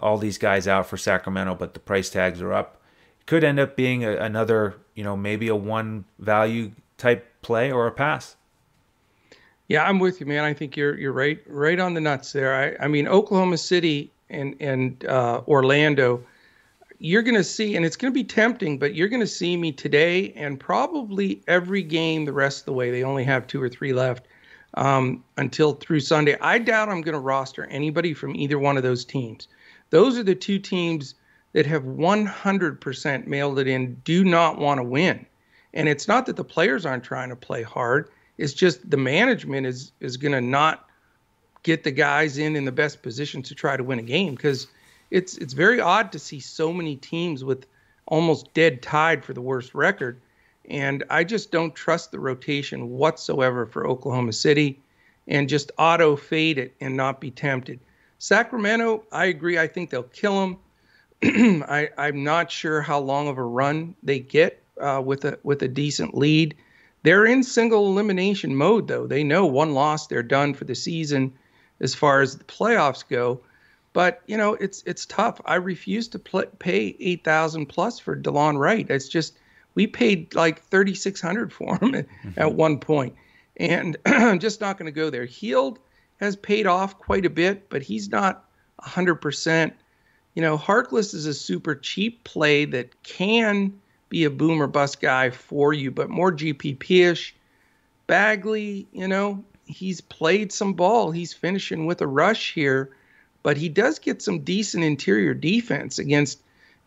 [0.00, 2.80] all these guys out for Sacramento, but the price tags are up.
[3.26, 7.86] Could end up being a, another, you know, maybe a one value type play or
[7.86, 8.36] a pass.
[9.68, 10.44] Yeah, I'm with you, man.
[10.44, 12.54] I think you're you're right right on the nuts there.
[12.80, 16.24] I, I mean, Oklahoma City and and uh, Orlando,
[16.98, 19.56] you're going to see, and it's going to be tempting, but you're going to see
[19.56, 22.90] me today and probably every game the rest of the way.
[22.90, 24.26] They only have two or three left
[24.78, 26.36] um, until through Sunday.
[26.40, 29.48] I doubt I'm going to roster anybody from either one of those teams.
[29.90, 31.16] Those are the two teams
[31.52, 35.26] that have 100% mailed it in, do not want to win.
[35.74, 38.08] And it's not that the players aren't trying to play hard.
[38.38, 40.88] It's just the management is is going to not
[41.64, 44.68] get the guys in in the best position to try to win a game because
[45.10, 47.66] it's it's very odd to see so many teams with
[48.06, 50.20] almost dead tied for the worst record
[50.68, 54.80] and I just don't trust the rotation whatsoever for Oklahoma City
[55.26, 57.80] and just auto fade it and not be tempted.
[58.18, 59.58] Sacramento, I agree.
[59.58, 60.58] I think they'll kill them.
[61.68, 65.62] I, am not sure how long of a run they get uh, with a with
[65.62, 66.54] a decent lead.
[67.02, 69.06] They're in single elimination mode though.
[69.06, 71.32] They know one loss, they're done for the season
[71.80, 73.40] as far as the playoffs go.
[73.92, 75.40] But you know, it's it's tough.
[75.44, 78.88] I refuse to pay eight thousand plus for Delon Wright.
[78.90, 79.38] It's just
[79.78, 82.30] we paid like 3600 for him at, mm-hmm.
[82.36, 83.14] at one point
[83.58, 85.24] and I'm just not going to go there.
[85.24, 85.78] Hield
[86.16, 88.44] has paid off quite a bit, but he's not
[88.82, 89.72] 100%.
[90.34, 95.30] You know, Harkless is a super cheap play that can be a boomer bust guy
[95.30, 97.36] for you, but more GPP ish.
[98.08, 101.12] Bagley, you know, he's played some ball.
[101.12, 102.90] He's finishing with a rush here,
[103.44, 106.40] but he does get some decent interior defense against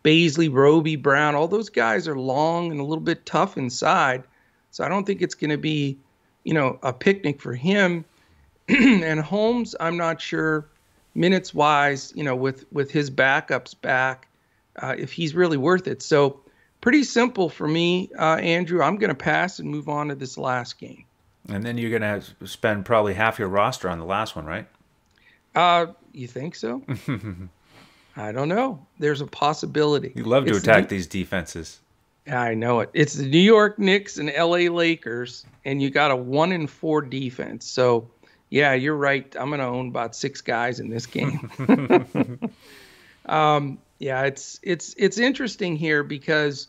[0.04, 1.34] Bazley, Roby, Brown.
[1.34, 4.24] All those guys are long and a little bit tough inside.
[4.70, 5.98] So I don't think it's going to be,
[6.44, 8.04] you know, a picnic for him.
[8.68, 10.66] and Holmes, I'm not sure
[11.14, 14.28] minutes wise, you know, with with his backups back,
[14.76, 16.02] uh, if he's really worth it.
[16.02, 16.40] So
[16.80, 18.82] pretty simple for me, uh, Andrew.
[18.82, 21.04] I'm going to pass and move on to this last game.
[21.48, 24.66] And then you're going to spend probably half your roster on the last one, right?
[25.54, 26.82] Uh, you think so?
[28.16, 28.86] I don't know.
[28.98, 30.12] There's a possibility.
[30.14, 31.80] You love to it's attack the, these defenses.
[32.30, 32.90] I know it.
[32.92, 37.02] It's the New York Knicks and LA Lakers, and you got a one in four
[37.02, 37.66] defense.
[37.66, 38.10] So,
[38.48, 39.34] yeah, you're right.
[39.38, 41.50] I'm going to own about six guys in this game.
[43.26, 46.68] um, yeah, it's it's it's interesting here because,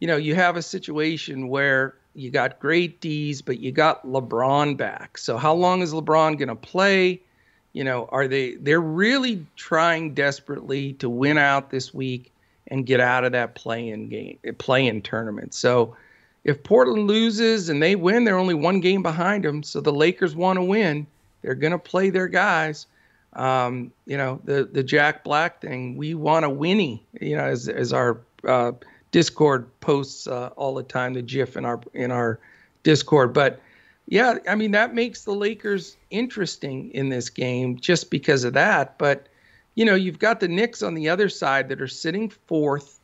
[0.00, 4.76] you know, you have a situation where you got great D's, but you got LeBron
[4.76, 5.18] back.
[5.18, 7.20] So how long is LeBron going to play?
[7.78, 12.32] You know, are they they're really trying desperately to win out this week
[12.66, 15.54] and get out of that play-in game, play-in tournament.
[15.54, 15.96] So
[16.42, 19.62] if Portland loses and they win, they're only one game behind them.
[19.62, 21.06] So the Lakers want to win.
[21.42, 22.86] They're going to play their guys.
[23.34, 25.96] Um, you know, the the Jack Black thing.
[25.96, 27.06] We want a winnie.
[27.20, 28.72] You know, as as our uh,
[29.12, 32.40] Discord posts uh, all the time, the GIF in our in our
[32.82, 33.32] Discord.
[33.32, 33.60] But
[34.08, 38.96] yeah, I mean that makes the Lakers interesting in this game just because of that.
[38.96, 39.28] But
[39.74, 43.00] you know, you've got the Knicks on the other side that are sitting fourth.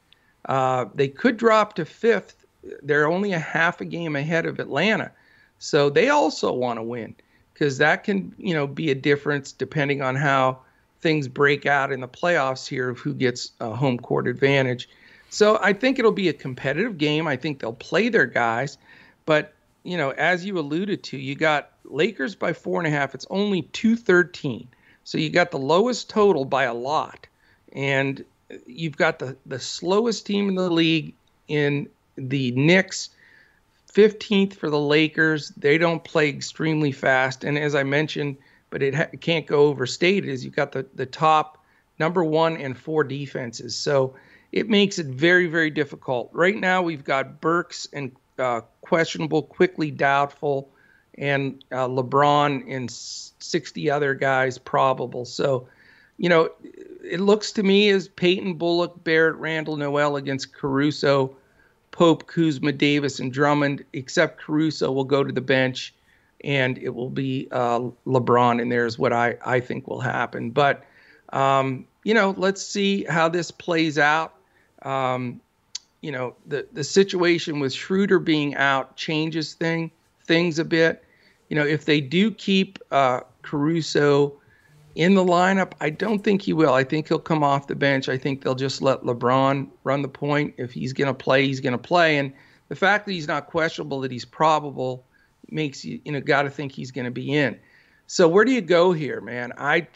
[0.46, 2.46] Uh, they could drop to fifth.
[2.82, 5.12] They're only a half a game ahead of Atlanta,
[5.58, 7.14] so they also want to win
[7.52, 10.58] because that can you know be a difference depending on how
[11.02, 14.88] things break out in the playoffs here of who gets a home court advantage.
[15.28, 17.26] So I think it'll be a competitive game.
[17.26, 18.78] I think they'll play their guys,
[19.26, 19.52] but
[19.84, 23.14] you know, as you alluded to, you got Lakers by four and a half.
[23.14, 24.66] It's only two thirteen,
[25.04, 27.26] so you got the lowest total by a lot,
[27.72, 28.24] and
[28.66, 31.14] you've got the the slowest team in the league
[31.48, 33.10] in the Knicks.
[33.92, 35.50] 15th for the Lakers.
[35.50, 38.36] They don't play extremely fast, and as I mentioned,
[38.70, 40.28] but it, ha- can't go overstated.
[40.28, 41.64] Is you've got the the top
[41.98, 43.76] number one and four defenses.
[43.76, 44.14] So
[44.52, 46.30] it makes it very, very difficult.
[46.32, 50.70] Right now, we've got Burks and uh, questionable, Quickley doubtful,
[51.16, 55.24] and uh, LeBron and 60 other guys probable.
[55.24, 55.68] So,
[56.18, 56.50] you know,
[57.02, 61.36] it looks to me as Payton Bullock, Barrett, Randle, Noel against Caruso,
[61.90, 65.94] Pope, Kuzma, Davis, and Drummond, except Caruso will go to the bench
[66.44, 70.50] and it will be uh, LeBron in there is what I, I think will happen.
[70.50, 70.84] But,
[71.32, 74.34] um, you know, let's see how this plays out.
[74.82, 75.40] Um,
[76.04, 79.90] you know, the the situation with Schroeder being out changes thing
[80.26, 81.02] things a bit.
[81.48, 84.34] You know, if they do keep uh, Caruso
[84.96, 86.74] in the lineup, I don't think he will.
[86.74, 88.10] I think he'll come off the bench.
[88.10, 90.52] I think they'll just let LeBron run the point.
[90.58, 92.18] If he's going to play, he's going to play.
[92.18, 92.34] And
[92.68, 95.06] the fact that he's not questionable, that he's probable,
[95.48, 97.58] makes you you know got to think he's going to be in.
[98.08, 99.54] So where do you go here, man?
[99.56, 99.86] I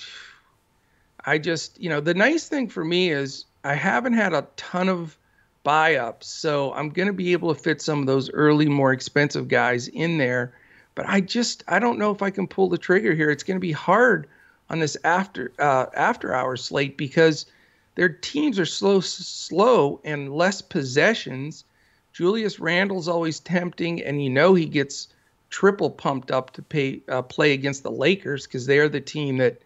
[1.26, 4.88] I just you know the nice thing for me is I haven't had a ton
[4.88, 5.18] of
[5.62, 8.92] buy ups, so I'm going to be able to fit some of those early, more
[8.92, 10.54] expensive guys in there.
[10.94, 13.30] But I just I don't know if I can pull the trigger here.
[13.30, 14.26] It's going to be hard
[14.70, 17.46] on this after uh, after hour slate because
[17.94, 21.64] their teams are slow, slow and less possessions.
[22.12, 25.08] Julius Randle's always tempting, and you know he gets
[25.50, 29.60] triple pumped up to pay uh, play against the Lakers because they're the team that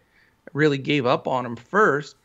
[0.53, 2.15] really gave up on him first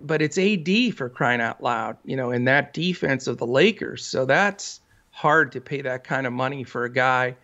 [0.00, 4.04] but it's AD for crying out loud, you know, in that defense of the Lakers.
[4.04, 4.80] So that's
[5.10, 7.36] hard to pay that kind of money for a guy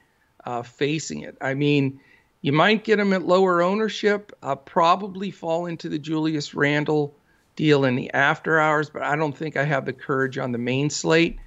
[0.44, 1.36] uh, facing it.
[1.40, 2.00] I mean,
[2.42, 4.32] you might get him at lower ownership.
[4.42, 7.14] I'll probably fall into the Julius Randle
[7.56, 10.58] deal in the after hours, but I don't think I have the courage on the
[10.58, 11.38] main slate.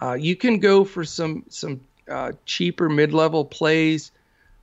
[0.00, 4.12] Uh, you can go for some some uh, cheaper mid-level plays.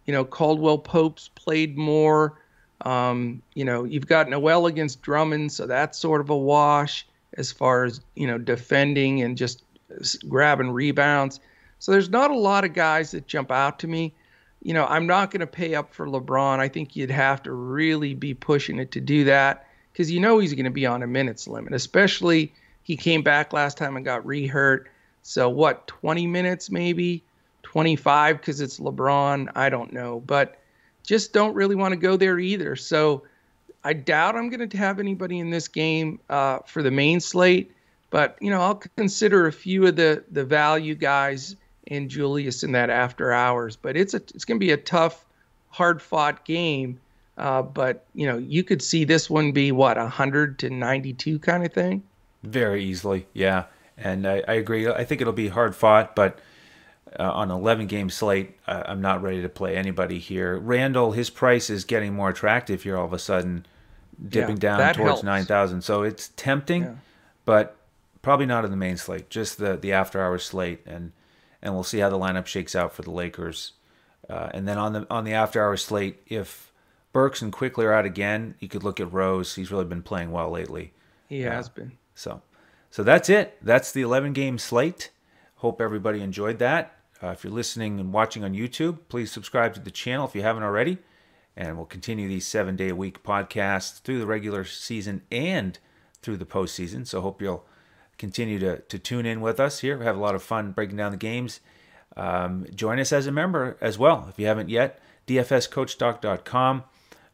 [0.05, 2.39] You know, Caldwell Pope's played more.
[2.81, 7.05] Um, you know, you've got Noel against Drummond, so that's sort of a wash
[7.37, 9.63] as far as, you know, defending and just
[10.27, 11.39] grabbing rebounds.
[11.79, 14.13] So there's not a lot of guys that jump out to me.
[14.61, 16.59] You know, I'm not going to pay up for LeBron.
[16.59, 20.39] I think you'd have to really be pushing it to do that because you know
[20.39, 22.53] he's going to be on a minutes limit, especially
[22.83, 24.85] he came back last time and got rehurt.
[25.21, 27.23] So what, 20 minutes maybe,
[27.63, 29.51] 25 because it's LeBron?
[29.55, 30.59] I don't know, but
[31.03, 32.75] just don't really want to go there either.
[32.75, 33.23] So
[33.83, 37.71] I doubt I'm going to have anybody in this game uh, for the main slate,
[38.09, 41.55] but you know I'll consider a few of the the value guys
[41.87, 43.75] and Julius in that after hours.
[43.75, 45.25] But it's a it's going to be a tough,
[45.69, 46.99] hard fought game.
[47.37, 51.39] Uh, but you know you could see this one be what a 100 to 92
[51.39, 52.03] kind of thing.
[52.43, 53.65] Very easily, yeah.
[53.97, 54.87] And I, I agree.
[54.87, 56.39] I think it'll be hard fought, but
[57.19, 60.57] uh, on 11 game slate, uh, I'm not ready to play anybody here.
[60.57, 63.65] Randle, his price is getting more attractive here all of a sudden,
[64.27, 65.81] dipping yeah, down towards 9,000.
[65.81, 66.93] So it's tempting, yeah.
[67.45, 67.75] but
[68.21, 70.81] probably not in the main slate, just the, the after hour slate.
[70.85, 71.11] And,
[71.61, 73.73] and we'll see how the lineup shakes out for the Lakers.
[74.29, 76.71] Uh, and then on the on the after hour slate, if
[77.11, 79.55] Burks and Quickley are out again, you could look at Rose.
[79.55, 80.93] He's really been playing well lately.
[81.29, 81.93] He has been.
[82.15, 82.41] So,
[82.89, 83.57] so that's it.
[83.61, 85.11] That's the 11 game slate.
[85.57, 86.95] Hope everybody enjoyed that.
[87.23, 90.41] Uh, if you're listening and watching on YouTube, please subscribe to the channel if you
[90.41, 90.97] haven't already.
[91.55, 95.79] And we'll continue these seven day a week podcasts through the regular season and
[96.21, 97.07] through the postseason.
[97.07, 97.65] So hope you'll
[98.17, 99.97] continue to, to tune in with us here.
[99.97, 101.61] We have a lot of fun breaking down the games.
[102.17, 104.99] Um, join us as a member as well if you haven't yet.
[105.27, 106.83] DFSCoachDoc.com.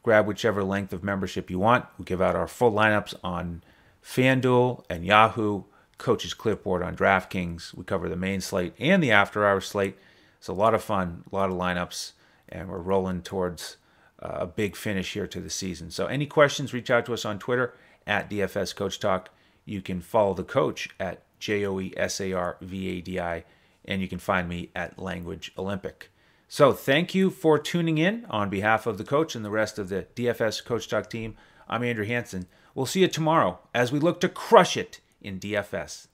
[0.04, 1.86] Grab whichever length of membership you want.
[1.98, 3.64] We give out our full lineups on
[4.04, 5.64] FanDuel and Yahoo
[6.00, 7.76] coach's clipboard on DraftKings.
[7.76, 9.98] We cover the main slate and the after hour slate.
[10.40, 12.14] It's a lot of fun, a lot of lineups,
[12.48, 13.78] and we're rolling towards
[14.24, 15.92] uh, a big finish here to the season.
[15.92, 17.74] So, any questions, reach out to us on Twitter
[18.08, 19.30] at DFS Coach Talk.
[19.66, 23.20] You can follow the coach at J O E S A R V A D
[23.20, 23.44] I,
[23.86, 26.10] and you can find me at Language Olympic.
[26.48, 29.90] So, thank you for tuning in on behalf of the coach and the rest of
[29.90, 31.36] the DFS Coach Talk team.
[31.68, 32.48] I'm Andrew Hanson.
[32.74, 36.08] We'll see you tomorrow as we look to crush it in DFS.